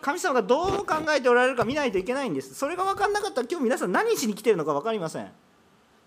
[0.00, 2.54] 神様がどう考えておられるか見ないといけないんです。
[2.54, 5.28] それが分かんなかったら今日皆さん何しに来てるのか分かりません。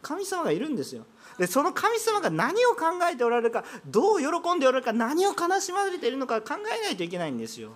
[0.02, 1.06] 神様がいるんですよ。
[1.38, 7.72] でその神様が何を考えておられるかどう喜んでおられるか何を悲しまれているのか考えないといけないんですよ。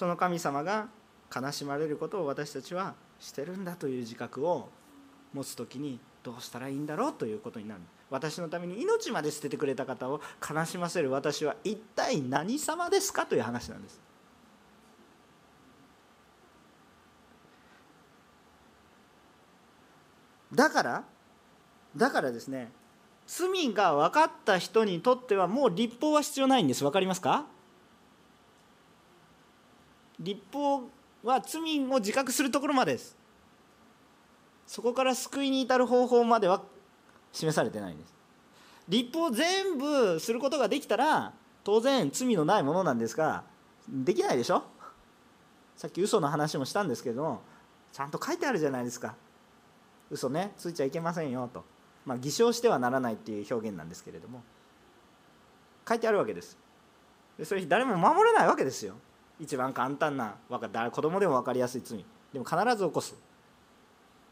[0.00, 0.88] その神様が
[1.30, 4.70] 悲しまれることを私たちはしてるんだという自覚を
[5.34, 7.82] 持つ時にどうしたらいいんだろうということになる。
[8.08, 14.00] 私のために命まで捨ててくれた方を悲しませる私は一体何様ですかという話なんです。
[20.54, 21.04] だから
[21.94, 22.72] だからですね
[23.26, 26.84] 罪が分かった人にとってはもう立法は必要ないんです。
[26.84, 27.44] 分かりますか？
[30.20, 30.82] 立法
[31.24, 33.16] は罪を自覚するところまでです。
[34.66, 36.62] そこから救いに至る方法までは
[37.32, 38.14] 示されてないんです。
[38.88, 41.32] 立法全部することができたら
[41.64, 43.44] 当然罪のないものなんですが
[43.88, 44.62] できないでしょ？
[45.76, 47.42] さっき嘘の話もしたんですけども
[47.92, 49.14] ちゃんと書いてあるじゃないですか。
[50.10, 51.64] 嘘ねついちゃいけませんよと、
[52.04, 54.42] まあ、偽証してはならないっていう表現なんですけれども
[55.88, 56.58] 書いてあるわけです。
[57.38, 58.94] でそれ誰も守れないわけですよ。
[59.40, 62.04] 一番簡単な子供でも分かりやすい罪。
[62.32, 63.14] でも必ず起こす。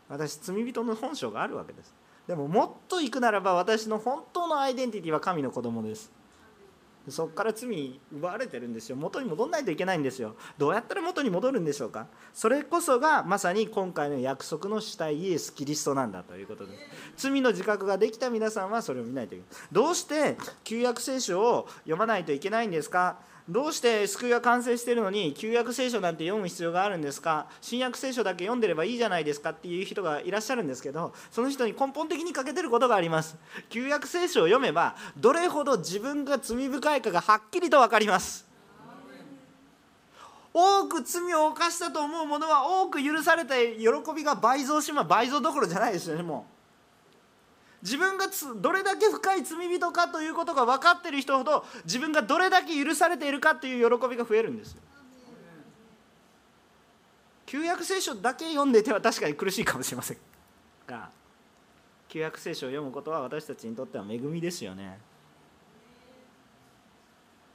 [0.09, 1.94] 私罪人の本性があるわけです。
[2.27, 6.12] でももっといくならば私の本当のアイデンティティは神の子供です。
[7.09, 8.97] そこから罪奪われてるんですよ。
[8.97, 10.37] 元に戻んないといけないんですよ。
[10.59, 12.07] どうやったら元に戻るんでしょうか。
[12.35, 16.73] それこそがまさに今回の約束の主体イエス・キリストなんだということで
[17.16, 17.29] す。
[17.29, 19.68] 罪の自覚ができた皆さんはそれを見ないといけない。
[19.73, 23.18] どうして旧約聖書を読まないといけないんですか。
[23.49, 27.47] どうして救いが完成しているのに旧約聖書なんて読む必要があるんですか？
[27.63, 33.37] 新約聖書だけ読んでればいいじゃないですかっていう人がいらっしゃるんですけどその人に根本的に欠けてることがあります。
[33.71, 38.47] 旧約聖書を読めばどれほど自分が罪深いかがはっきりと分かります。
[40.53, 46.58] 多く罪を犯したと思う者は多く許されて喜びが倍増しま倍増どころじゃないですよねもう。
[47.83, 54.81] 自分がどれだけ深い罪人かということが分かっている人ほど自分がどれだけ許されているかという喜びが増えるんですよ。
[57.47, 60.19] 旧約聖書だけ読んでいては確かに苦しいかもしれません
[60.87, 61.09] が
[62.07, 64.99] 旧約聖書を読むことは私たちにとっては恵みですよね。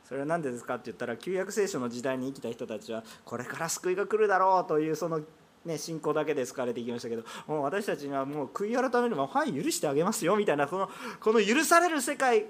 [0.05, 5.21] それは何でですかって言ったら旧約聖書の時代に生きた人たちはこれから救いが来るだろうというその
[5.65, 10.89] ね、信仰だけで好かれていきましたけどもう私たちにはもう悔い改めればはい許してあげますよみたいなこの
[11.21, 12.47] この許される世界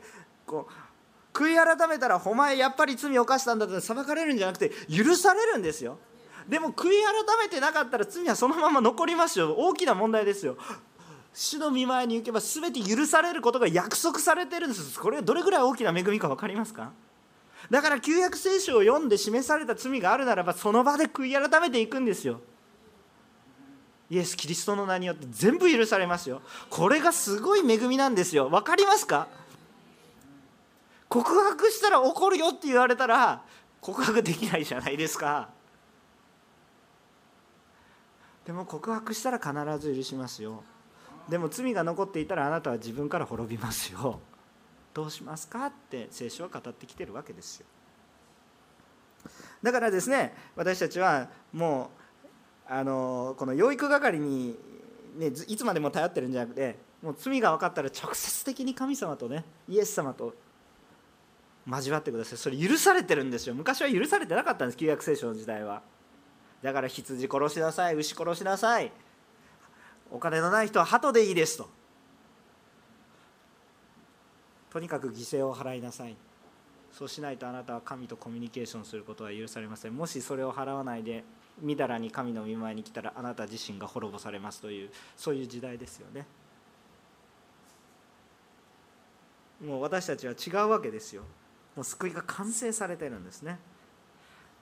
[0.48, 5.98] こう悔い改めたらお前やっぱり罪を犯したんだって裁かれるんじゃなくて許されるんですよ。
[6.48, 9.56] でも悔い改めてなかったら罪はそのまま残りますよ。
[9.58, 10.58] 大きな問題ですよ。
[11.34, 15.00] 主の見舞いに行けば全て許されることが約束されてるんです。
[15.00, 16.92] これがどれぐらい大きな恵みか分かりますか？
[17.72, 22.42] だから旧約聖書を読んで示された罪があるならばその場で悔い改めていくんですよ。
[24.14, 26.44] イエス・キリストの名によって全部許されますよ。
[26.70, 28.48] これがすごい恵みなんですよ。
[28.48, 29.28] 分かりますか？
[31.10, 33.42] 告白したら怒るよって言われたら
[33.82, 35.50] 告白できないじゃないですか。
[38.46, 40.64] でも告白したら必ず許しますよ。
[41.28, 44.20] でも罪が残っていたらあなたは自分から滅びますよ。
[44.94, 47.66] どうしますかって聖書は語ってきてるわけですよ。
[49.64, 52.03] だからですね私たちはもう
[52.68, 54.58] あのこの養育係に、
[55.18, 60.34] ね、いつまでも頼ってるんじゃなくてもう罪が分かったら直接的に神様とねイエス様と
[61.68, 62.38] 交わってください。
[62.38, 63.56] それ許されてるんですよ。
[63.56, 65.82] 昔は許されてなかったんです旧約聖書の時代は。
[66.62, 68.92] だから羊殺しなさい牛殺しなさい。
[70.12, 71.70] お金のない人は鳩でいいですと。
[74.72, 76.16] とにかく犠牲を払いなさい。
[76.92, 79.96] そうしないとあなたは神とコミュニケーションすることは許されません。
[79.96, 81.24] もしそれを払わないで
[81.62, 86.26] みだらに神の見舞いに来たらあなた自身が滅ぼされますというそういう時代ですよね。
[89.64, 91.24] もう私たちは違うわけですよ。
[91.76, 93.60] もう救いが完成されてるんですね。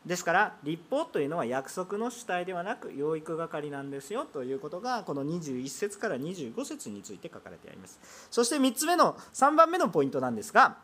[0.06, 8.00] ですから立法というのは約束の主体ではなく養育係なんですよということがこの21節から25節について書かれてあります。
[8.32, 10.78] そして3つ目の3番目のポイントなんですが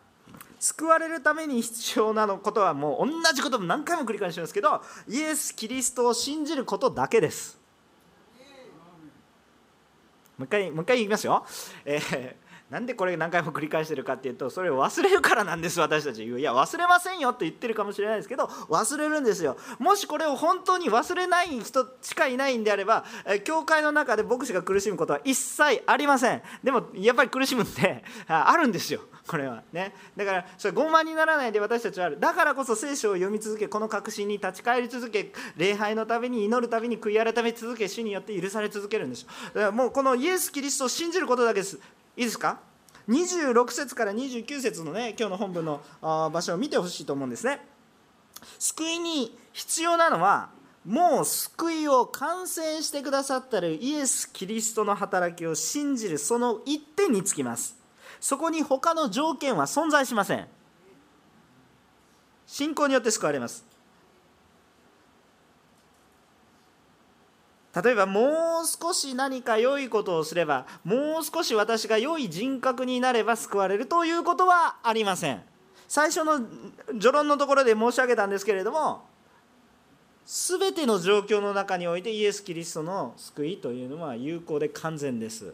[0.59, 7.57] 救われるために必要なのことはもう同じことも何回も繰り返しますけどイエス・キリストを信じることだけです。
[10.38, 11.43] もう一回もう一回言いますよ、
[11.84, 12.36] えー、
[12.70, 16.26] なんでこれ何回も繰り返してるかっていうとそれを忘れるからなんです私たち。
[16.26, 19.55] いや忘れませんよって言ってるかもしれないですけど忘れるんですよ。
[19.80, 23.05] もしこれを本当に忘れない人しかいないんであれば
[23.45, 26.41] 教会の中で牧師が苦しむことは一切ありません。
[26.61, 28.99] でもやっぱり苦しむって あるんですよ。
[29.26, 29.93] これはね。
[30.18, 32.20] だからそれ傲慢にならないで私たちはある。
[32.20, 39.30] だからこそ聖書を読み続けこの確信に立ち返り続け礼拝のために祈るたびに悔い改め続け主によって許され続けるんですよ。
[39.53, 41.80] だからもうこのイエス・キリストを信じることだけです。
[42.18, 42.59] いいですか
[43.07, 47.61] ？26節から29節のね今日の本文の場所を見てほしいと思うんですね。
[48.57, 50.49] 救いに必要なのは
[50.84, 57.78] もう救いを完成してくださったるイエス・キリストの働きを信じるその一点につきます。
[58.20, 60.47] そこに他の条件は存在しません。
[62.47, 63.63] 信仰によって救われます。
[67.84, 75.41] 例えばもう少し何か良いことをすればもう少し私が良い人格になれば救われるということはありません。
[75.88, 76.41] 最初の
[76.93, 79.05] 序論のところで申し上げたんですけれども
[80.25, 85.53] 全ての状況の中においてイエス・キリストの救いというのは有効で完全です。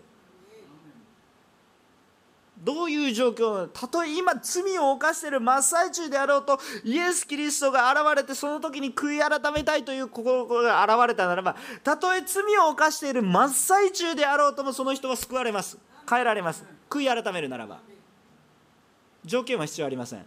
[2.63, 15.77] どういう状況たとえ今罪を犯している真っ最中であろうとイエス・キリストが現れてその時に悔い改めたいという心が現れたならばたとえ罪を犯している真っ最中であろうともその人は救われます。
[16.09, 17.81] 変えられます悔い改めるならば。
[19.25, 20.25] 条件は必要ありません。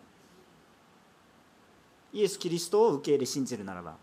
[2.13, 3.95] イエス・キリストを受け入れ信じるならば。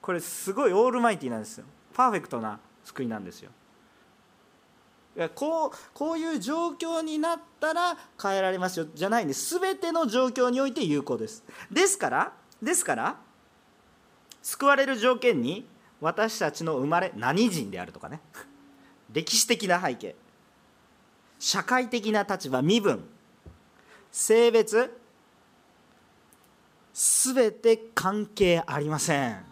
[0.00, 1.64] これすごいオールマイティなんですよ。
[1.94, 3.50] パーフェクトな救いなんですよ。
[5.34, 9.58] こうこういう状況になったら変えられますよじゃないんです。
[9.58, 11.42] 全ての状況において有効です。
[11.70, 13.16] ですからですから
[14.42, 15.66] 救われる条件に
[16.00, 18.20] 私たちの生まれ何人であるとかね。
[19.12, 20.14] 歴史的な背景。
[21.38, 23.04] 社会的な立場身分。
[24.12, 25.00] 性別。
[26.94, 29.47] 全て関係ありません。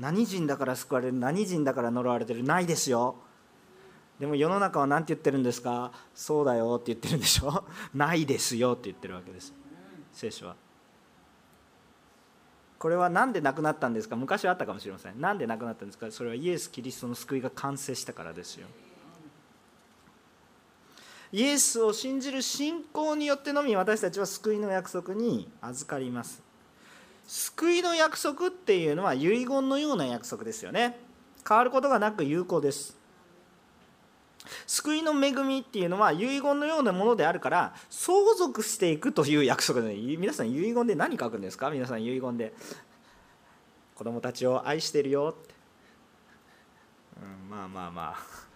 [0.00, 3.16] 何人だから救われる何人だから呪われてるないですよ。
[4.18, 5.92] でも世の中は何て言ってるんですか？
[6.14, 7.64] そうだよって言ってるんでしょ？
[7.94, 9.52] ないですよって言ってるわけです
[10.12, 10.56] 聖書は。
[12.78, 14.16] これは何で亡くなったんですか？
[14.16, 15.20] 昔はあったかもしれません。
[15.20, 16.10] 何で亡くなったんですか？
[16.10, 18.66] それはイエス・キリストの救いが完成したからですよ。
[21.32, 26.42] イエスを信じる信仰によってのみ私たちは救いの約束に預かります。
[27.32, 30.98] 救いの約束っていうのは遺言のような約束ですよね。
[31.48, 32.98] 変わることがなく有効です。
[34.66, 41.70] 救いの恵みっていうのは遺言のようなものであるから相続していくという約束で皆さん遺言で何書くんですか？
[41.70, 42.52] 皆さん遺言で。
[43.94, 45.54] 子供たちを愛してるよって、
[47.22, 48.49] うん、まあまあまあ。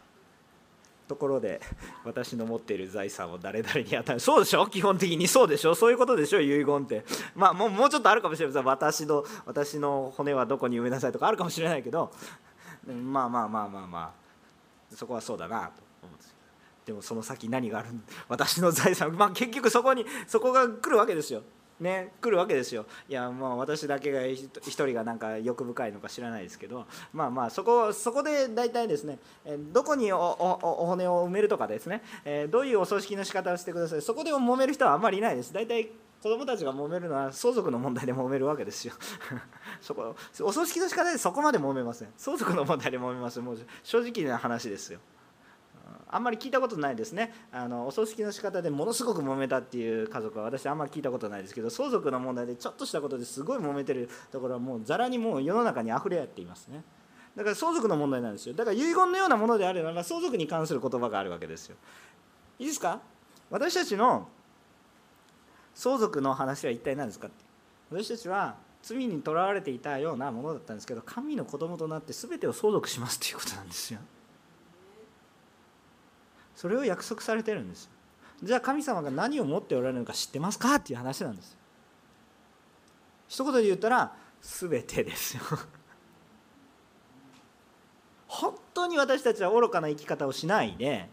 [1.06, 1.60] ところで
[2.04, 4.20] 私の持っている財産を誰々に与える。
[4.20, 4.66] そうでしょ？
[4.66, 5.74] 基本的にそうでしょ？
[5.74, 6.40] そういうことでしょ？
[6.40, 7.04] 遺言って。
[7.34, 8.64] まあもうもうちょっとあるかもしれません。
[8.64, 12.10] 私の私の骨はどこに埋めなさいとかあるかもしれないけど。
[12.86, 14.24] まあまあまあまあまあ。
[14.94, 16.44] そこはそうだなと思うんですけど
[16.86, 17.88] でもその先何がある
[18.28, 19.16] 私の財産。
[19.16, 21.42] まあ結局そこにそこが来るわけですよ。
[21.80, 22.86] ね、来るわけですよ。
[23.08, 29.18] いやもう私だけが一人がなんか欲深いのか知らないですけどまあまあそこそこで大体ですね
[29.72, 32.02] どこにおお骨を埋めるとかですね
[32.50, 35.52] どういうお葬式の仕方をしてくださいそこでも揉める人はあんまりいないです。
[35.52, 35.90] 大体
[36.22, 38.94] 子供たちが揉めるのは相続の問題で揉めるわけですよ。
[39.82, 42.08] そこお葬式の仕方でそこまで揉めません。
[42.16, 43.40] 相続の問題で揉めます。
[43.40, 45.00] もう正直な話ですよ。
[46.14, 47.34] あんまり聞いたことないですね。
[47.50, 56.84] あのお葬式の仕方でものすごく揉めたっていう家族は私あんまり聞いたことないですけど相続の問題でちょっとしたことですごい揉めてるところはもうざらにもう世の中にあふれ合っていますね。
[57.34, 58.54] だから相続の問題なんですよ。
[58.54, 61.74] だから遺言のようなものであれば相続に関する言葉があるわけですよ。
[62.60, 63.00] いいですか？
[63.50, 64.28] 私たちの
[65.74, 67.44] 相続の話は一体何ですかって。
[67.90, 73.98] 私たちは罪にとらわれていたようなものだったんですけど神の子供となって全てを相続しますということなんですよ。
[76.54, 77.90] それを約束されてるんです
[78.42, 80.74] じゃあ神様が何を持っておられるのか知ってますか？
[80.76, 81.56] っていう話なんです
[83.28, 85.42] 一言で言ったら全てですよ。
[88.28, 91.08] 本当に私たちは愚かな生き方をしないで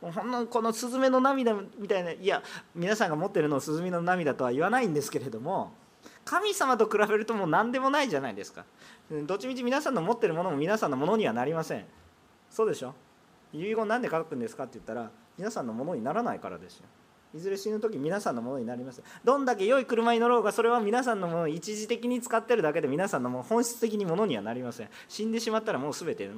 [0.00, 2.42] ほんのこのスズメの涙みたいないや
[2.74, 5.72] 皆さんが持ってるのをスズメの涙とは言わないんですけれども
[6.24, 8.64] 神様と比べるともう何でもないじゃないですか。
[9.10, 11.84] どっちみち皆さんの持ってるものも皆さんのものにはなりません。
[12.50, 12.94] そうでしょ？
[13.52, 16.86] 遺言なんで書くんですかって言ったら皆さんのものにならないからですよ。
[17.34, 24.88] いずれ死ぬ時皆さんのものになりますどんだけ良い車に乗ろうがそれは皆さんのもの一時的に使ってるだけで皆さんのも本質的にものにはなりません。
[25.08, 26.28] 死んでしまったらもう全て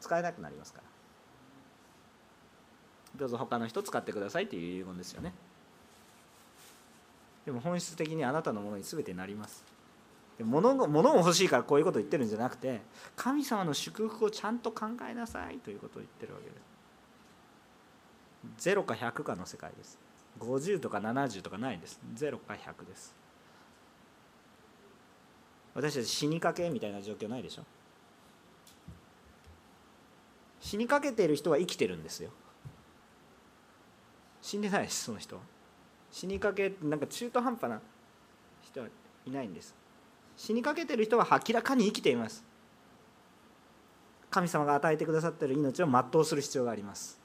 [0.00, 0.84] 使えなくなりますから。
[3.16, 5.32] どうぞ他の人使ってくださいっていう遺言ですよね。
[7.46, 9.64] でも本質的にあなたのものに全てなります。
[10.42, 12.80] 物物を欲しいからこういうことを言ってるんじゃなくて
[13.14, 16.56] 神様の祝福をちゃんと考えなさいということを言ってるわけで
[18.58, 18.68] す。
[18.70, 19.98] 0か100かの世界です。
[20.40, 22.00] 50とか70とかないんです。
[22.16, 23.14] 0か100です。
[25.74, 27.62] 私たち死にかけみたいな状況ないでしょ？
[30.60, 32.30] 死にかけている人は生きてるんですよ。
[34.42, 35.40] 死んでないですその人
[36.10, 37.80] 死にかけなんか中途半端な
[38.62, 38.88] 人は
[39.26, 39.74] いないんです。
[40.36, 42.44] 死にかけてる人は明らかに生きています。
[44.30, 47.20] 神様が与えてくださっている命を全うする必要があります。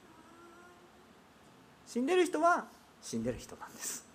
[1.86, 2.66] 死んでる人は
[3.02, 4.06] 死んでる人なんです。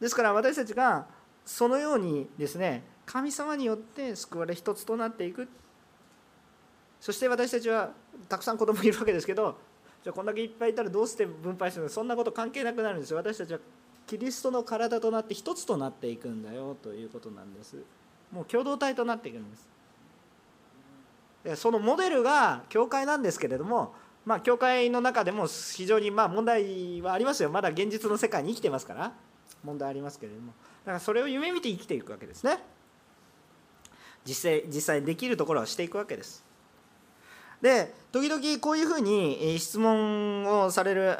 [0.00, 1.06] ですから私たちが
[1.44, 5.48] そのようにですね神様によって救われ一つとなっていく。
[6.98, 7.90] そして私たちは
[8.28, 9.58] たくさん子供いるわけですけど
[10.02, 11.90] じゃあこんだけいっぱいいたらどうして分配するの？
[11.90, 13.18] そんなこと関係なくなるんですよ。
[13.18, 13.58] 私たちは
[14.10, 17.76] キリストの体となって一つとなっていくんだよということなんです。
[18.32, 19.56] もう共同体となっていくんで
[21.46, 21.62] す。
[21.62, 23.94] そのモデルが教会なんですけれども
[24.26, 27.50] まあ教会の中でも非常にまあ問題はありますよ。
[27.50, 29.12] まだ現実の世界に生きてますから
[29.62, 30.54] 問題ありますけれども。
[30.84, 32.58] だからそれを夢見て生きていくわけですね。
[34.24, 36.44] 実際実際できるところはしていくわけです。
[37.60, 41.16] で時々こういうふうに質問をされる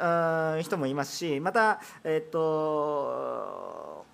[0.61, 4.05] 人もいますしまたえっと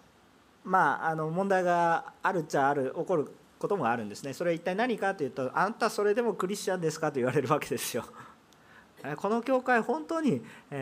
[0.63, 4.33] まああの問題があるっちゃある起こることもあるんですね。
[4.33, 8.05] それは一体何かというとあんたそれでもクリスチャンですかと言われるわけですよ。
[9.17, 10.41] この教会本当に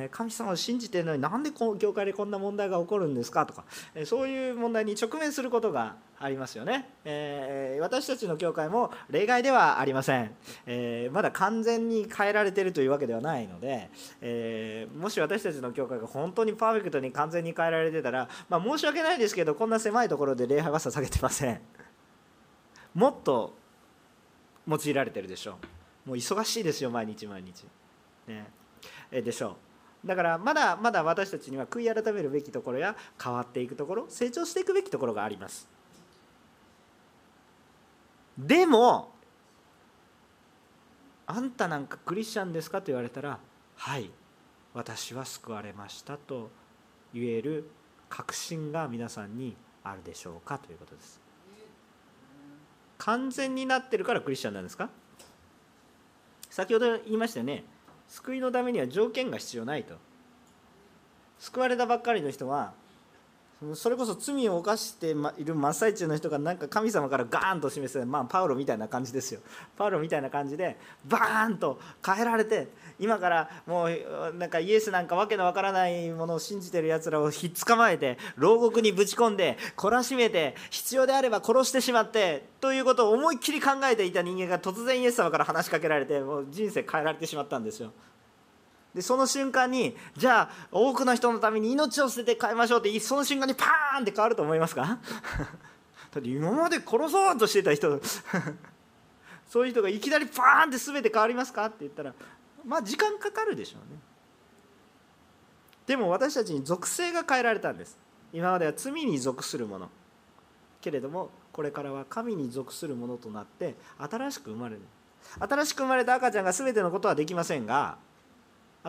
[0.09, 3.45] 神様を信じてるのになんでこの教会でこんな問題が起こるんですか？
[3.45, 3.65] とか
[4.05, 10.31] そういう問題に直面することがありますよね、え私たちの教会も例外ではありません、
[10.65, 13.89] えまだ完全に変えられているというわけではないので、
[14.21, 21.59] えもし私たちの教会が本当にパーフェクトに完全に変えられてたら、まあ、申し訳ないですけどこんな狭いところで礼拝は捧げてません。
[22.93, 23.53] もっと
[24.65, 25.57] 用いられてるでしょ
[26.05, 26.09] う。
[26.09, 27.65] もう忙しいですよ毎日毎日。
[28.27, 28.51] ね、
[29.11, 29.57] でしょ
[30.03, 30.07] う。
[30.07, 35.67] だからまだまだ私たちには悔い改めるべきところや変わっていくところ成長していくべきところがあります。
[38.37, 39.13] でも
[41.25, 43.39] あんたなんかクリスチャンですかと言われたら
[43.77, 44.11] はい
[44.73, 46.51] 私は救われましたと
[47.13, 47.69] 言える
[48.09, 51.19] 確信が皆さんにあるでしょうかということです。
[52.99, 54.89] 完全になってるからクリスチャンなんですか？
[56.49, 57.63] 先ほど言いましたよね。
[58.07, 59.95] 救いのためには条件が必要ないと。
[61.39, 62.73] 救われたばっかりの人は
[63.73, 69.39] それこそ罪を犯している真っ最中の人がなんか神様からガーンと示す、まあ、パウロみたいな感じですよ
[69.77, 70.75] パウロみたいな感じで
[71.05, 72.67] バーンと変えられて
[72.99, 87.91] 今からもうなんかイエスなんかわけのわからないものを信じてるやつらをひっ捕まえて牢獄にぶち込んで懲らしめて必要であれば殺してしまってということを思いっきり考えていた人間が突然イエス様から話しかけられてもう人生変えられてしまったんですよ。
[88.95, 94.99] でその瞬間にじゃあ多くの人のために命を捨てて変えましょうってその瞬間にパーンって変わると思いますか？
[96.13, 97.99] だって今まで殺そうとしてた人
[99.47, 101.65] そういう人がいきなりパーンって全て変わりますか？
[101.65, 102.13] って言ったら
[102.63, 103.99] まあ時間かかるでしょうね。
[105.85, 107.97] でも私たちに属性が変えられたんです。
[108.31, 109.89] 今までは罪に属するもの。
[110.79, 114.81] けれどもこれからは神に属するものとなって新しく生まれる。
[115.39, 117.97] 新しく生まれた赤ちゃんが全てのことはできませんが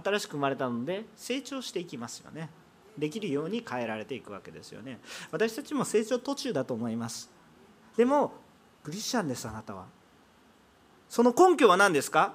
[0.05, 2.51] 新しく生まれたので成長していきますよね。
[2.99, 5.01] できるように変えられていくわけですよね。
[5.31, 7.31] 私たちも成長途中だと思います。
[7.97, 8.33] でも
[8.83, 9.87] クリスチャンですあなたは。
[11.09, 12.35] その根拠は何ですか？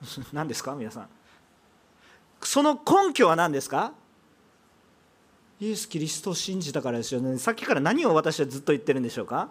[0.32, 0.74] 何ですか？
[0.74, 1.08] 皆さん。
[2.42, 3.92] その根拠は何ですか？
[5.58, 7.38] イエス・キリストを信じたからですよね。
[7.38, 9.48] さっきから何を私はずっと言ってるんでしょうか？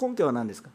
[0.00, 0.70] 根拠は何ですか？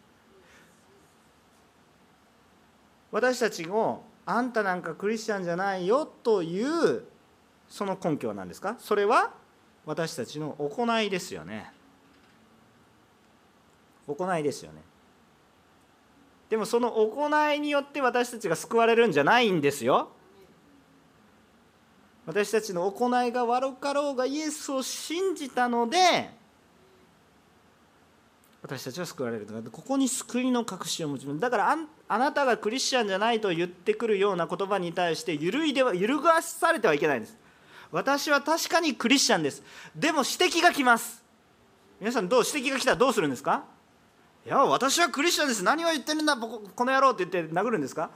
[3.14, 7.04] 私たちをあんたなんかクリスチャンじゃないよという
[7.70, 8.76] その根拠は何ですか？
[8.80, 9.32] それは
[9.86, 11.72] 私たちの行いですよね。
[14.08, 14.82] 行いですよね。
[16.50, 20.10] でもその行いによって私たちが救われるんじゃないんですよ。
[22.26, 26.32] 私たちの行いが悪かろうがイエスを信じたので
[28.64, 29.54] 私たちは救われると。
[29.54, 31.40] かここに救いの確信を持ちます。
[31.40, 37.38] だからあなたがクリスチャンじゃないと言ってくるような言葉に対して揺るいでは揺るがされてはいけないんです。
[37.92, 39.62] 私は確かにクリスチャンです。
[39.94, 41.22] でも指摘が来ます。
[42.00, 43.66] 皆さんどう指摘が来たらどうするんですか？
[44.46, 45.64] いや私はクリスチャンです。
[45.64, 48.12] 何を言ってるんだこの野郎って言って殴るんですか？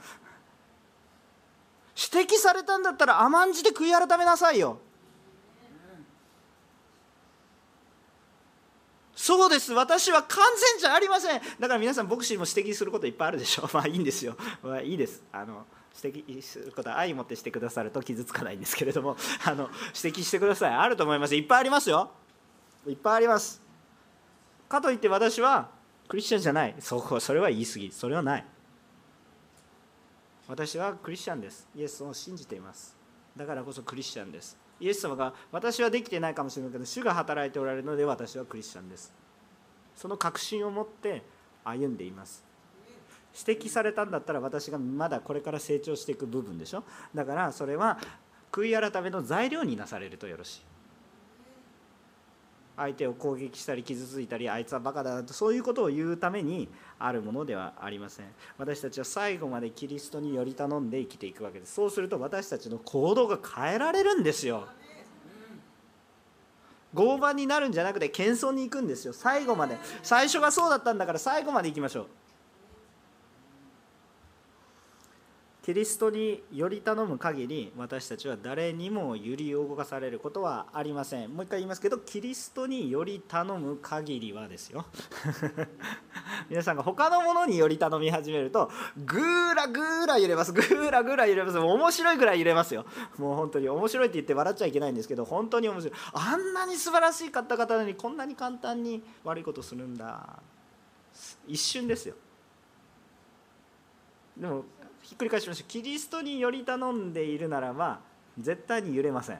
[1.94, 4.78] 指摘されたんだったら甘んじて悔い改めなさいよ。
[9.28, 9.74] そうです。
[9.74, 11.40] 私は完全じゃありません。
[11.60, 13.68] だから皆さん牧師も指摘することいっぱいあるでしょ。
[13.74, 15.22] まあいいんですよ、まあ、いいです。
[15.30, 15.66] あの
[16.02, 19.18] 指摘することは愛を持ってしてくださると傷つかないんですけれども。
[19.44, 19.68] あの
[20.02, 20.72] 指摘してください。
[20.72, 21.34] あると思います。
[21.36, 22.10] いっぱいありますよ。
[22.86, 23.60] いっぱいあります。
[24.66, 25.68] かといって私は
[26.08, 26.74] クリスチャンじゃない。
[26.78, 27.92] そこそれは言い過ぎ。
[27.92, 28.46] それはない。
[30.46, 31.68] 私はクリスチャンです。
[31.76, 32.96] イエスを信じています。
[33.36, 34.56] だからこそクリスチャンです。
[34.80, 39.12] イエス様が私はできてないかもしれないけど主が働いておられるので私はクリスチャンです。
[39.96, 41.22] その確信を持って
[41.64, 42.44] 歩んでいます。
[43.46, 46.84] 指摘されたんだったら私がまだこれから成長していく部分でしょ。
[47.14, 47.98] だからそれは
[48.50, 50.62] 悔い改めの材料になされるとよろしい。
[52.78, 56.68] 相手を攻撃したり傷ついたりあいつはバカだとそういうことを言うために
[56.98, 58.26] あるものではありません。
[58.56, 61.74] 私たちは最後までキリストにより頼んで生きていくわけです。
[61.74, 64.68] そうすると私たちの行動が変えられるんですよ。
[66.94, 69.12] 傲慢になるんじゃなくて謙遜に行くんですよ。
[69.12, 69.76] 最後まで。
[70.02, 72.06] 最初がそうだったんだから最後まで行きましょう。
[75.68, 81.30] キリストにより頼む限り私たちは誰にも揺り動かされることはありません。
[81.30, 84.86] もう一回言いますけどキリストにより頼む限りはですよ。
[86.48, 90.54] 皆さんが他のものにより頼み始めるとぐーらぐーら揺れます。
[90.54, 91.58] ぐーらぐーら揺れます。
[91.58, 92.86] 面白いぐらい揺れますよ。
[93.18, 100.42] もう本当に面白いって言って笑っちゃいけないんですけど本当に面白いあんなに素晴らしい方々なのにこんなに簡単に悪いことするんだ。
[101.46, 102.14] 一瞬ですよ。
[104.34, 104.64] でも
[105.08, 108.00] ひっくり返しましょうキリストにより頼んでいるならば
[108.38, 109.38] 絶対に揺れません。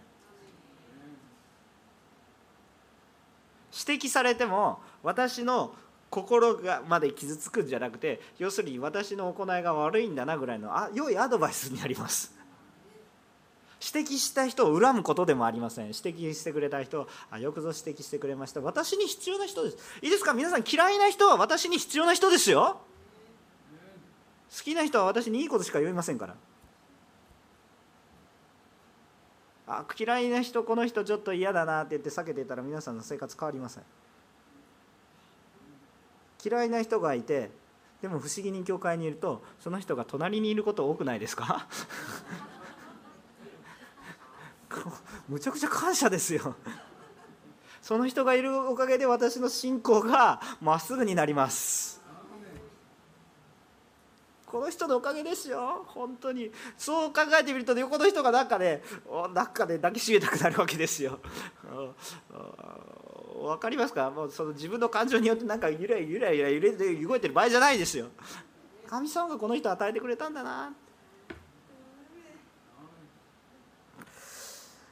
[3.87, 5.75] 指摘されても私の
[6.09, 12.35] 心がまで傷つくんじゃなくて要するに私の行いが悪いんだなぐらいのあ良いアドバイスになります。
[13.95, 15.89] 指摘した人を恨むことでもありません。
[15.89, 18.63] 指摘してくれた人あよくぞ指摘してくれました。
[18.63, 19.77] 私に必要な人です。
[20.01, 20.33] いいですか？
[20.33, 22.81] 皆さん嫌いな人は私に必要な人ですよ。
[24.57, 26.35] 好きな人は私にいいことしか言いませんから。
[29.67, 33.83] あ嫌いな人この人ちょっと嫌だなって言って避けてたら皆さんの生活変わりません。
[36.43, 37.51] 嫌いな人がいて
[38.01, 41.67] でも不思議に教会にいるとその人が隣にいること多くないですか？
[45.29, 46.55] むちゃくちゃ感謝ですよ。
[47.83, 51.98] その人がいるおかげで私の信仰がまっすぐになります。
[54.51, 55.85] この人のおかげですよ。
[55.89, 56.51] 本当に。
[56.77, 58.83] そう考えてみると横の人がなんかね
[59.35, 61.19] なんかね抱きしめたくなるわけですよ。
[63.41, 64.11] 分かりますか？
[64.11, 68.07] もうその自分の感情によってなんかゆらゆらゆら揺れて動いてる場合じゃないですよ。
[68.87, 70.73] 神様がこの人与えてくれたんだな。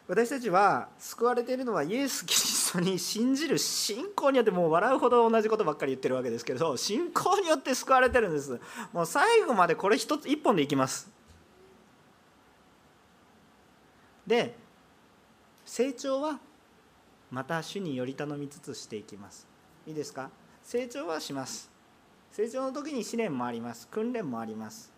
[0.09, 8.61] 私たちは救われているのはイエス・キリストに信じる信仰によってもう笑うほど同じことばっかり言ってるわけですけど信仰によって救われてるんです。
[8.93, 11.11] もう最後までこれ一つ一本でいきます。
[14.27, 14.55] で
[15.65, 16.39] 成長は
[17.31, 19.49] また主により頼みつつしていきます。
[19.87, 20.31] いいですか？
[20.63, 21.69] 成長はします。
[22.31, 23.89] 成長の時に試練もあります。
[23.89, 24.93] 訓練もあります。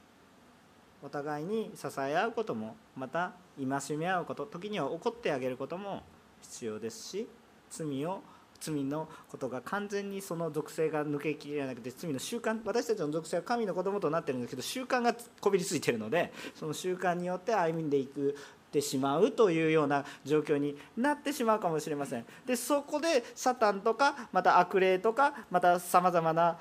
[1.03, 6.03] お互いに支え合うこともまた戒め合うこと時には怒ってあげることも
[6.43, 7.29] 必要ですし
[7.71, 8.23] 罪を
[8.61, 18.37] 罪のことが完全にその属性が抜けきれなくて罪の習慣私たちの属性は神の子供となってるんですけど習慣がこびりついてるのでその習慣によって歩んでいく
[18.69, 22.27] ってしまうというような状況になってしまうかもしれません。
[22.47, 26.59] でそこでサタンとかまた悪霊とかまたさまざまな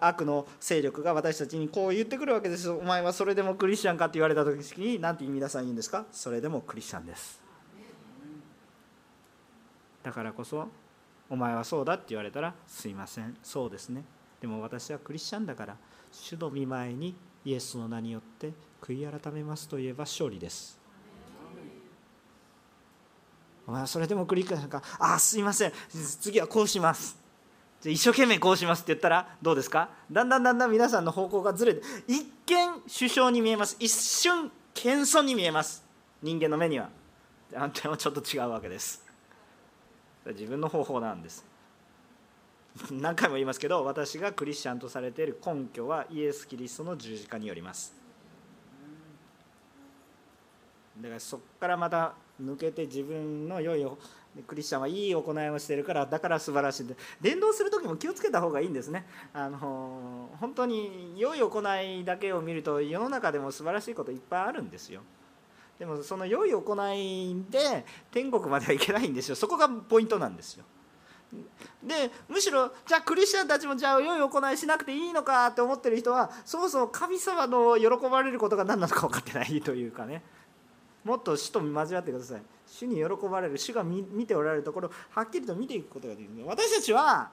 [0.00, 2.68] 悪の勢力が私たちにこう言ってくるわけです。
[2.68, 6.04] お前はそれでもクリスチャンかって言われた時に何て皆さん言うんですか？
[6.10, 7.40] それでもクリスチャンです。
[10.02, 10.66] だからこそ
[11.30, 13.36] お前はそうだって言われたらすいません。
[13.42, 14.02] そうですね。
[14.40, 15.76] でも私はクリスチャンだから
[16.10, 17.14] 主の御前に
[17.44, 20.77] イエスの名によって悔い改めますと言えば勝利です。
[23.68, 25.72] まあ、それでも繰り返すかあすいません。
[26.20, 27.18] 次はこうします。
[27.82, 29.90] じゃ一生懸命こうしますって言ったらどうですか？
[30.10, 33.76] だんだんだんだん皆さんの方向がずれて一見首相に見えます。
[33.78, 35.84] 一瞬謙遜に見えます。
[36.22, 36.88] 人間の目には。
[37.50, 39.04] でもちょっと違うわけです。
[40.26, 41.44] 自分の方法なんです。
[42.90, 47.94] 何回も言いますけど私がクリスチャンとされている根拠はイエス・キリストの十字架によります。
[51.00, 53.86] だからそこからまた抜けて自分の良い
[54.46, 59.06] クリスチャンはいい行いをしてるからだから素晴らしいで伝道する時も気をつけた方がいいんですね。
[59.32, 65.02] あの本当に良い行いだけを見ると世の中でも素晴らしいこといっぱいあるんですよ。
[65.78, 69.36] でもその良い行いで天国まではいけないんですよ。
[69.36, 70.64] そこがポイントなんですよ。
[71.82, 80.22] でむしろじゃあクリスチャンたちもじゃあ良い行いしなくていいのかって思ってる人はそもそも神様の喜ばれることが何なのか分かってないというかね。
[81.04, 82.42] もっと主と交わってください。
[82.66, 86.46] 主に喜ばれる主が見ておられるところをはっきりと見ていくことができる。
[86.46, 87.30] 私たちは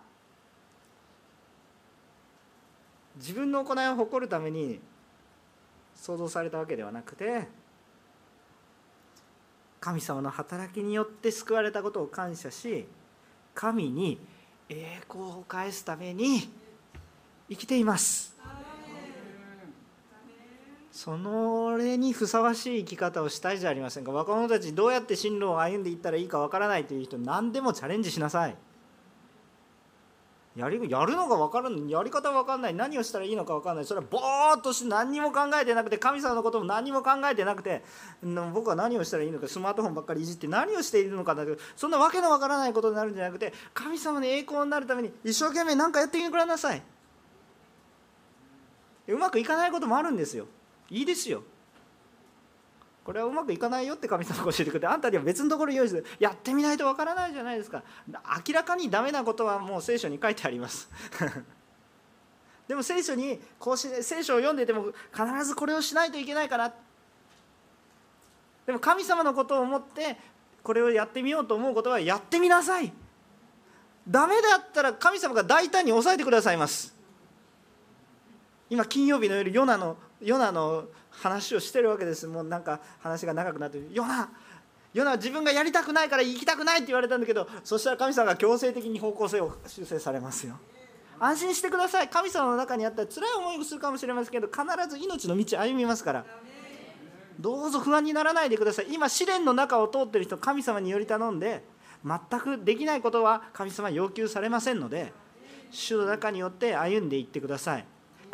[3.17, 4.79] 自分の行いを誇るために
[5.95, 7.47] 創造されたわけではなくて
[9.79, 12.85] 神様の働きによって救われたことを感謝し
[13.53, 14.19] 神に
[14.67, 16.49] 栄光を返すために
[17.49, 18.34] 生きています。
[20.95, 24.13] そのれにふさわしい生き方をしたいじゃありませんか。
[24.13, 28.55] 若者たちどうやって進路を歩んでいったらいいかわからないという人何でもチャレンジしなさい。
[30.55, 32.73] やりやるのが分からないやり方分かんない。
[32.73, 33.85] 何をしたらいいのか分かんない。
[33.85, 37.83] それはぼーっとして何にも考えてなくて神様のことも何にも考えてなくて
[38.53, 46.81] 僕は何をしたらいいのかスマートフォンばっかりいじって何をしているのかだけどそんなわけの分からないことになるんじゃなくて神様に栄光になるために一生懸命何かやってきてください。
[49.09, 50.47] うまくいかないこともあるんですよ。
[50.89, 51.43] いいですよ。
[53.03, 57.83] これはうまくいかないよって神様が教えてくれてあんたには別のところ用意してやってみないとわからないじゃないですか。
[58.47, 60.89] 明らかにダメなことはもう聖書に書いてあります。
[62.67, 66.73] でも聖書にこうし聖書を読んでても必ずこれをしないといけないかな
[68.65, 70.17] でも神様のことを思って
[70.63, 72.91] これをやってみようと思うことはやってみなさい。
[74.07, 76.95] ダメだったら神様が大胆に抑えてくださいます。
[78.67, 82.27] 今金曜日の夜ヨナのヨナの話をしてるわけです。
[82.27, 84.29] もうなんか話が長くなってヨナ
[84.93, 90.57] ヨナ自分がやりたくないから行きたくないって言われたんだけどそしたら神様が強制的に方向性を修正されますよ。
[91.19, 92.09] 安心してください。
[92.09, 96.25] 神様の中にあったら辛い思いをするかもしれませんけど必ず命の道歩みますから。
[97.39, 98.87] どうぞ不安にならないでください。
[98.89, 101.63] 今試練の中を通ってる人神様により頼んで
[102.05, 105.11] 全くできないことは神様要求されませんので
[105.71, 107.85] 主の中によって歩んでいってください。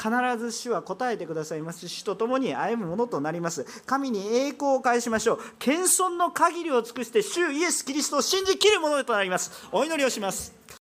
[0.02, 1.88] 必ず主は答えてくださいます。
[1.88, 3.66] 主と共に歩むものとなります。
[3.86, 5.40] 神に栄光を返しましょう。
[5.60, 9.52] 謙遜の限りを尽くして主イエス・キリストを信じきるものとなります。
[9.72, 10.81] お祈りをします。